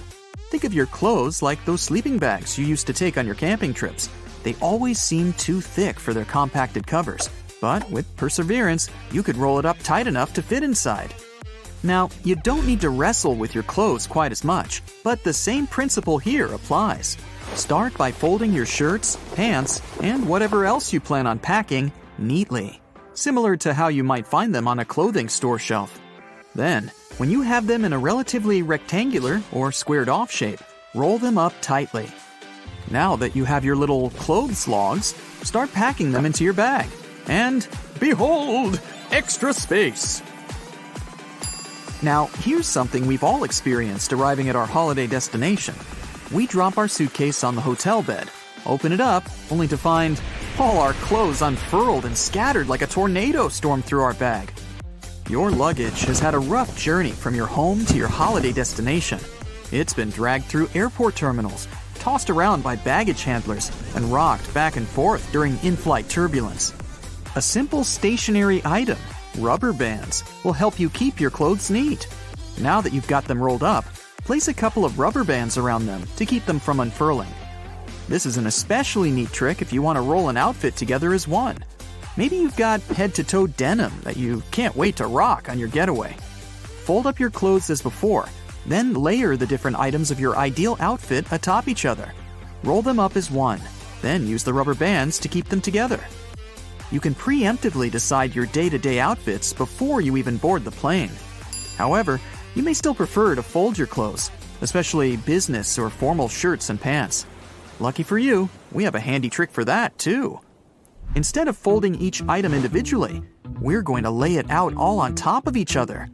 Think 0.51 0.65
of 0.65 0.75
your 0.75 0.85
clothes 0.85 1.41
like 1.41 1.65
those 1.65 1.81
sleeping 1.81 2.19
bags 2.19 2.59
you 2.59 2.67
used 2.67 2.87
to 2.89 2.93
take 2.93 3.17
on 3.17 3.25
your 3.25 3.35
camping 3.35 3.73
trips. 3.73 4.11
They 4.43 4.55
always 4.61 5.01
seem 5.01 5.33
too 5.33 5.63
thick 5.63 5.99
for 5.99 6.13
their 6.13 6.27
compacted 6.27 6.87
covers, 6.87 7.31
but 7.63 7.91
with 7.91 8.15
perseverance, 8.19 8.91
you 9.11 9.23
could 9.23 9.39
roll 9.39 9.59
it 9.59 9.65
up 9.65 9.79
tight 9.79 10.07
enough 10.07 10.35
to 10.35 10.43
fit 10.43 10.63
inside. 10.63 11.15
Now, 11.83 12.11
you 12.25 12.35
don't 12.37 12.67
need 12.67 12.81
to 12.81 12.91
wrestle 12.91 13.35
with 13.37 13.55
your 13.55 13.65
clothes 13.65 14.07
quite 14.07 14.33
as 14.33 14.45
much, 14.45 14.83
but 15.05 15.23
the 15.23 15.33
same 15.33 15.67
principle 15.67 16.19
here 16.19 16.47
applies. 16.47 17.17
Start 17.55 17.97
by 17.97 18.11
folding 18.11 18.53
your 18.53 18.67
shirts, 18.67 19.17
pants, 19.35 19.81
and 20.03 20.29
whatever 20.29 20.65
else 20.65 20.93
you 20.93 21.01
plan 21.01 21.27
on 21.27 21.39
packing 21.39 21.93
neatly, 22.19 22.81
similar 23.15 23.57
to 23.57 23.73
how 23.73 23.89
you 23.89 24.03
might 24.03 24.27
find 24.27 24.55
them 24.55 24.67
on 24.67 24.81
a 24.81 24.85
clothing 24.85 25.29
store 25.29 25.59
shelf. 25.59 26.01
Then, 26.55 26.91
when 27.19 27.31
you 27.31 27.43
have 27.43 27.67
them 27.67 27.85
in 27.85 27.93
a 27.93 27.99
relatively 27.99 28.63
rectangular 28.63 29.41
or 29.53 29.71
squared 29.73 30.09
off 30.09 30.31
shape, 30.31 30.61
roll 30.95 31.19
them 31.19 31.39
up 31.39 31.53
tightly. 31.61 32.09
Now 32.91 33.17
that 33.17 33.37
you 33.37 33.45
have 33.45 33.65
your 33.65 33.77
little 33.77 34.11
clothes 34.11 34.67
logs, 34.67 35.15
start 35.43 35.73
packing 35.73 36.11
them 36.11 36.27
into 36.27 36.45
your 36.45 36.55
bag. 36.55 36.89
And 37.27 37.67
behold, 38.01 38.81
extra 39.11 39.53
space! 39.53 40.23
Now, 42.03 42.27
here's 42.39 42.67
something 42.67 43.07
we've 43.07 43.25
all 43.25 43.43
experienced 43.43 44.13
arriving 44.13 44.49
at 44.49 44.55
our 44.57 44.67
holiday 44.67 45.09
destination. 45.09 45.75
We 46.33 46.47
drop 46.47 46.79
our 46.79 46.87
suitcase 46.87 47.43
on 47.43 47.57
the 47.57 47.61
hotel 47.61 48.03
bed, 48.03 48.31
open 48.67 48.93
it 48.93 49.01
up, 49.01 49.25
only 49.51 49.67
to 49.69 49.77
find 49.77 50.21
all 50.61 50.79
our 50.79 50.93
clothes 50.95 51.43
unfurled 51.43 52.05
and 52.05 52.17
scattered 52.17 52.69
like 52.69 52.83
a 52.83 52.87
tornado 52.87 53.49
stormed 53.49 53.85
through 53.85 54.03
our 54.03 54.15
bag. 54.15 54.53
Your 55.29 55.51
luggage 55.51 56.03
has 56.03 56.21
had 56.21 56.35
a 56.35 56.39
rough 56.39 56.79
journey 56.79 57.11
from 57.11 57.35
your 57.35 57.47
home 57.47 57.85
to 57.87 57.97
your 57.97 58.09
holiday 58.09 58.53
destination. 58.53 59.19
It's 59.73 59.93
been 59.93 60.11
dragged 60.11 60.47
through 60.47 60.71
airport 60.75 61.17
terminals, 61.17 61.67
tossed 61.97 62.31
around 62.31 62.63
by 62.63 62.77
baggage 62.77 63.25
handlers, 63.25 63.73
and 63.97 64.05
rocked 64.13 64.55
back 64.55 64.77
and 64.77 64.87
forth 64.87 65.31
during 65.33 65.59
in 65.65 65.75
flight 65.75 66.09
turbulence. 66.09 66.73
A 67.35 67.43
simple 67.43 67.83
stationary 67.85 68.63
item, 68.65 68.99
rubber 69.39 69.73
bands, 69.73 70.25
will 70.45 70.53
help 70.53 70.79
you 70.79 70.91
keep 70.91 71.21
your 71.21 71.31
clothes 71.31 71.71
neat. 71.71 72.07
Now 72.61 72.81
that 72.81 72.93
you've 72.93 73.07
got 73.07 73.25
them 73.25 73.43
rolled 73.43 73.63
up, 73.63 73.85
place 74.25 74.49
a 74.49 74.55
couple 74.55 74.85
of 74.85 74.99
rubber 74.99 75.25
bands 75.25 75.57
around 75.57 75.87
them 75.87 76.03
to 76.17 76.27
keep 76.27 76.45
them 76.45 76.59
from 76.59 76.81
unfurling. 76.81 77.33
This 78.09 78.27
is 78.27 78.37
an 78.37 78.47
especially 78.47 79.11
neat 79.11 79.33
trick 79.33 79.63
if 79.63 79.73
you 79.73 79.83
want 79.83 79.97
to 79.97 80.03
roll 80.03 80.29
an 80.29 80.37
outfit 80.37 80.77
together 80.77 81.13
as 81.13 81.29
one. 81.29 81.59
Maybe 82.17 82.37
you've 82.37 82.57
got 82.57 82.81
head 82.83 83.15
to 83.15 83.25
toe 83.25 83.47
denim 83.47 83.93
that 84.03 84.17
you 84.17 84.43
can't 84.51 84.75
wait 84.75 84.97
to 84.97 85.07
rock 85.07 85.49
on 85.49 85.59
your 85.59 85.69
getaway. 85.69 86.15
Fold 86.85 87.07
up 87.07 87.21
your 87.21 87.31
clothes 87.31 87.71
as 87.71 87.81
before, 87.81 88.29
then 88.67 88.95
layer 88.95 89.37
the 89.37 89.47
different 89.47 89.79
items 89.79 90.11
of 90.11 90.19
your 90.19 90.37
ideal 90.37 90.77
outfit 90.81 91.27
atop 91.31 91.69
each 91.69 91.85
other. 91.85 92.13
Roll 92.65 92.83
them 92.83 92.99
up 92.99 93.17
as 93.17 93.31
one, 93.31 93.61
then 94.03 94.27
use 94.27 94.43
the 94.43 94.53
rubber 94.53 94.75
bands 94.75 95.19
to 95.21 95.29
keep 95.29 95.49
them 95.49 95.61
together. 95.61 96.01
You 96.91 97.01
can 97.01 97.15
preemptively 97.15 97.91
decide 97.91 98.35
your 98.35 98.47
day 98.47 98.69
to 98.69 98.79
day 98.79 98.99
outfits 98.99 99.53
before 99.53 100.01
you 100.01 100.17
even 100.17 100.39
board 100.39 100.65
the 100.65 100.71
plane. 100.71 101.11
However, 101.77 102.21
you 102.55 102.63
may 102.63 102.75
still 102.75 102.95
prefer 102.95 103.35
to 103.35 103.43
fold 103.43 103.77
your 103.77 103.87
clothes, 103.87 104.31
especially 104.63 105.17
business 105.19 105.79
or 105.79 105.91
formal 105.91 106.29
shirts 106.29 106.71
and 106.71 106.81
pants. 106.81 107.27
Lucky 107.79 108.03
for 108.03 108.19
you, 108.19 108.49
we 108.73 108.85
have 108.85 108.95
a 108.95 109.01
handy 109.01 109.29
trick 109.29 109.51
for 109.51 109.65
that 109.65 109.97
too. 109.99 110.41
Instead 111.15 111.49
of 111.49 111.57
folding 111.57 111.95
each 111.95 112.23
item 112.29 112.55
individually, 112.55 113.23
we're 113.61 113.83
going 113.83 114.05
to 114.05 114.11
lay 114.11 114.37
it 114.37 114.51
out 114.51 114.75
all 114.77 114.99
on 114.99 115.15
top 115.15 115.47
of 115.47 115.57
each 115.57 115.77
other. 115.77 116.09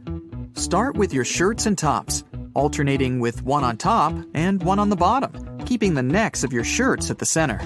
Start 0.53 0.97
with 0.97 1.13
your 1.13 1.25
shirts 1.25 1.65
and 1.65 1.77
tops, 1.77 2.23
alternating 2.53 3.19
with 3.19 3.43
one 3.43 3.63
on 3.63 3.77
top 3.77 4.13
and 4.33 4.63
one 4.63 4.79
on 4.79 4.89
the 4.89 4.95
bottom, 4.95 5.59
keeping 5.65 5.93
the 5.93 6.03
necks 6.03 6.43
of 6.43 6.53
your 6.53 6.63
shirts 6.63 7.09
at 7.09 7.19
the 7.19 7.25
center. 7.25 7.59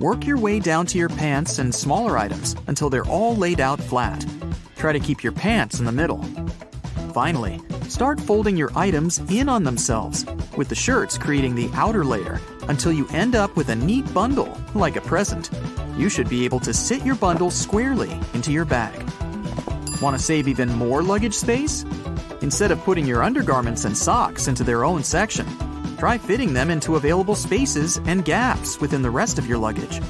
Work 0.00 0.28
your 0.28 0.38
way 0.38 0.60
down 0.60 0.86
to 0.86 0.98
your 0.98 1.08
pants 1.08 1.58
and 1.58 1.74
smaller 1.74 2.16
items 2.16 2.54
until 2.68 2.88
they're 2.88 3.06
all 3.06 3.34
laid 3.34 3.58
out 3.58 3.80
flat. 3.80 4.24
Try 4.76 4.92
to 4.92 5.00
keep 5.00 5.24
your 5.24 5.32
pants 5.32 5.80
in 5.80 5.86
the 5.86 5.90
middle. 5.92 6.22
Finally, 7.12 7.60
start 7.88 8.20
folding 8.20 8.56
your 8.56 8.70
items 8.76 9.18
in 9.28 9.48
on 9.48 9.64
themselves, 9.64 10.24
with 10.56 10.68
the 10.68 10.74
shirts 10.76 11.18
creating 11.18 11.56
the 11.56 11.68
outer 11.74 12.04
layer 12.04 12.40
until 12.68 12.92
you 12.92 13.08
end 13.08 13.34
up 13.34 13.56
with 13.56 13.70
a 13.70 13.74
neat 13.74 14.04
bundle, 14.14 14.56
like 14.72 14.94
a 14.94 15.00
present. 15.00 15.50
You 15.96 16.08
should 16.08 16.28
be 16.28 16.44
able 16.44 16.60
to 16.60 16.72
sit 16.72 17.04
your 17.04 17.16
bundle 17.16 17.50
squarely 17.50 18.20
into 18.34 18.52
your 18.52 18.66
bag. 18.66 19.02
Want 20.00 20.16
to 20.16 20.22
save 20.22 20.46
even 20.46 20.72
more 20.76 21.02
luggage 21.02 21.34
space? 21.34 21.84
Instead 22.40 22.70
of 22.70 22.78
putting 22.84 23.04
your 23.04 23.24
undergarments 23.24 23.84
and 23.84 23.98
socks 23.98 24.46
into 24.46 24.62
their 24.62 24.84
own 24.84 25.02
section, 25.02 25.44
try 25.98 26.16
fitting 26.16 26.52
them 26.52 26.70
into 26.70 26.96
available 26.96 27.34
spaces 27.34 27.98
and 28.06 28.24
gaps 28.24 28.80
within 28.80 29.02
the 29.02 29.10
rest 29.10 29.38
of 29.38 29.46
your 29.46 29.58
luggage. 29.58 30.00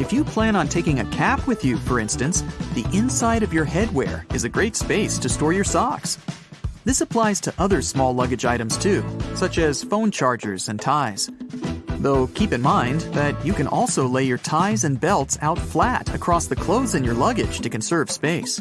If 0.00 0.12
you 0.12 0.24
plan 0.24 0.56
on 0.56 0.68
taking 0.68 0.98
a 0.98 1.04
cap 1.06 1.46
with 1.46 1.64
you, 1.64 1.76
for 1.76 2.00
instance, 2.00 2.42
the 2.74 2.86
inside 2.92 3.42
of 3.42 3.52
your 3.52 3.64
headwear 3.64 4.32
is 4.34 4.44
a 4.44 4.48
great 4.48 4.76
space 4.76 5.18
to 5.18 5.28
store 5.28 5.52
your 5.52 5.64
socks. 5.64 6.18
This 6.84 7.00
applies 7.00 7.40
to 7.42 7.54
other 7.58 7.82
small 7.82 8.14
luggage 8.14 8.44
items 8.44 8.76
too, 8.76 9.04
such 9.34 9.58
as 9.58 9.84
phone 9.84 10.10
chargers 10.10 10.68
and 10.68 10.80
ties. 10.80 11.30
Though 11.98 12.28
keep 12.28 12.52
in 12.52 12.62
mind 12.62 13.02
that 13.12 13.44
you 13.44 13.52
can 13.52 13.66
also 13.66 14.06
lay 14.06 14.24
your 14.24 14.38
ties 14.38 14.84
and 14.84 15.00
belts 15.00 15.38
out 15.42 15.58
flat 15.58 16.14
across 16.14 16.46
the 16.46 16.56
clothes 16.56 16.94
in 16.94 17.04
your 17.04 17.14
luggage 17.14 17.60
to 17.60 17.68
conserve 17.68 18.10
space. 18.10 18.60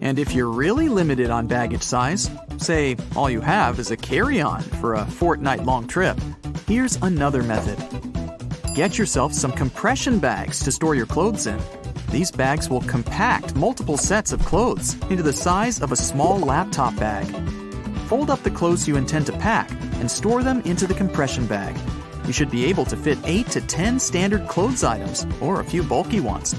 And 0.00 0.18
if 0.18 0.32
you're 0.32 0.50
really 0.50 0.88
limited 0.88 1.30
on 1.30 1.46
baggage 1.46 1.82
size, 1.82 2.30
say 2.58 2.96
all 3.16 3.28
you 3.28 3.40
have 3.40 3.78
is 3.78 3.90
a 3.90 3.96
carry 3.96 4.40
on 4.40 4.62
for 4.62 4.94
a 4.94 5.04
fortnight 5.04 5.64
long 5.64 5.86
trip, 5.86 6.18
here's 6.66 6.96
another 6.96 7.42
method. 7.42 7.78
Get 8.74 8.96
yourself 8.96 9.32
some 9.32 9.52
compression 9.52 10.18
bags 10.18 10.60
to 10.60 10.70
store 10.70 10.94
your 10.94 11.06
clothes 11.06 11.46
in. 11.46 11.60
These 12.10 12.30
bags 12.30 12.70
will 12.70 12.80
compact 12.82 13.56
multiple 13.56 13.96
sets 13.96 14.32
of 14.32 14.40
clothes 14.44 14.94
into 15.10 15.22
the 15.22 15.32
size 15.32 15.82
of 15.82 15.92
a 15.92 15.96
small 15.96 16.38
laptop 16.38 16.96
bag. 16.96 17.26
Fold 18.06 18.30
up 18.30 18.42
the 18.42 18.50
clothes 18.50 18.86
you 18.86 18.96
intend 18.96 19.26
to 19.26 19.32
pack 19.32 19.70
and 20.00 20.10
store 20.10 20.42
them 20.42 20.60
into 20.62 20.86
the 20.86 20.94
compression 20.94 21.46
bag. 21.46 21.76
You 22.24 22.32
should 22.32 22.50
be 22.50 22.66
able 22.66 22.84
to 22.86 22.96
fit 22.96 23.18
8 23.24 23.48
to 23.48 23.60
10 23.60 23.98
standard 23.98 24.48
clothes 24.48 24.84
items 24.84 25.26
or 25.40 25.60
a 25.60 25.64
few 25.64 25.82
bulky 25.82 26.20
ones. 26.20 26.54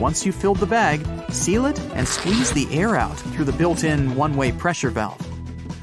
Once 0.00 0.24
you've 0.24 0.34
filled 0.34 0.56
the 0.56 0.66
bag, 0.66 1.06
seal 1.30 1.66
it 1.66 1.78
and 1.92 2.08
squeeze 2.08 2.50
the 2.52 2.66
air 2.72 2.96
out 2.96 3.18
through 3.18 3.44
the 3.44 3.52
built 3.52 3.84
in 3.84 4.16
one 4.16 4.34
way 4.34 4.50
pressure 4.50 4.88
valve. 4.88 5.20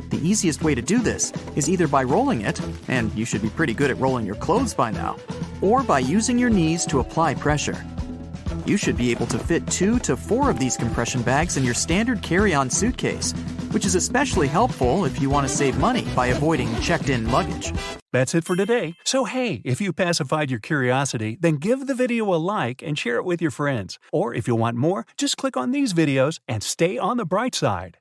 The 0.10 0.17
easiest 0.27 0.63
way 0.63 0.73
to 0.73 0.82
do 0.82 0.97
this 0.97 1.32
is 1.56 1.69
either 1.69 1.88
by 1.88 2.03
rolling 2.03 2.41
it, 2.41 2.60
and 2.88 3.13
you 3.13 3.25
should 3.25 3.43
be 3.43 3.49
pretty 3.51 3.75
good 3.75 3.91
at 3.91 3.99
rolling 3.99 4.25
your 4.25 4.36
clothes 4.36 4.73
by 4.73 4.89
now, 4.89 5.17
or 5.62 5.84
by 5.84 5.99
using 5.99 6.39
your 6.39 6.49
knees 6.49 6.84
to 6.88 6.99
apply 6.99 7.36
pressure. 7.36 7.86
You 8.67 8.75
should 8.75 8.97
be 8.97 9.12
able 9.12 9.27
to 9.27 9.39
fit 9.39 9.65
two 9.67 9.97
to 9.99 10.17
four 10.17 10.49
of 10.49 10.60
these 10.60 10.75
compression 10.75 11.21
bags 11.21 11.56
in 11.56 11.63
your 11.63 11.73
standard 11.73 12.21
carry 12.21 12.53
on 12.53 12.69
suitcase, 12.69 13.32
which 13.71 13.86
is 13.86 13.95
especially 13.95 14.49
helpful 14.49 15.06
if 15.06 15.21
you 15.21 15.30
want 15.30 15.47
to 15.47 15.53
save 15.53 15.80
money 15.80 16.06
by 16.13 16.27
avoiding 16.27 16.77
checked 16.82 17.08
in 17.08 17.32
luggage. 17.32 17.71
That's 18.12 18.36
it 18.36 18.43
for 18.43 18.58
today. 18.58 18.95
So, 19.06 19.23
hey, 19.23 19.62
if 19.63 19.80
you 19.80 19.93
pacified 19.93 20.51
your 20.51 20.60
curiosity, 20.60 21.38
then 21.39 21.56
give 21.56 21.88
the 21.88 21.95
video 21.95 22.34
a 22.34 22.36
like 22.36 22.82
and 22.82 22.99
share 22.99 23.15
it 23.15 23.23
with 23.23 23.41
your 23.41 23.51
friends. 23.51 23.99
Or 24.12 24.34
if 24.34 24.49
you 24.49 24.56
want 24.56 24.75
more, 24.75 25.06
just 25.17 25.38
click 25.38 25.56
on 25.56 25.71
these 25.71 25.93
videos 25.93 26.41
and 26.45 26.62
stay 26.62 26.97
on 26.97 27.15
the 27.15 27.25
bright 27.25 27.56
side. 27.56 27.99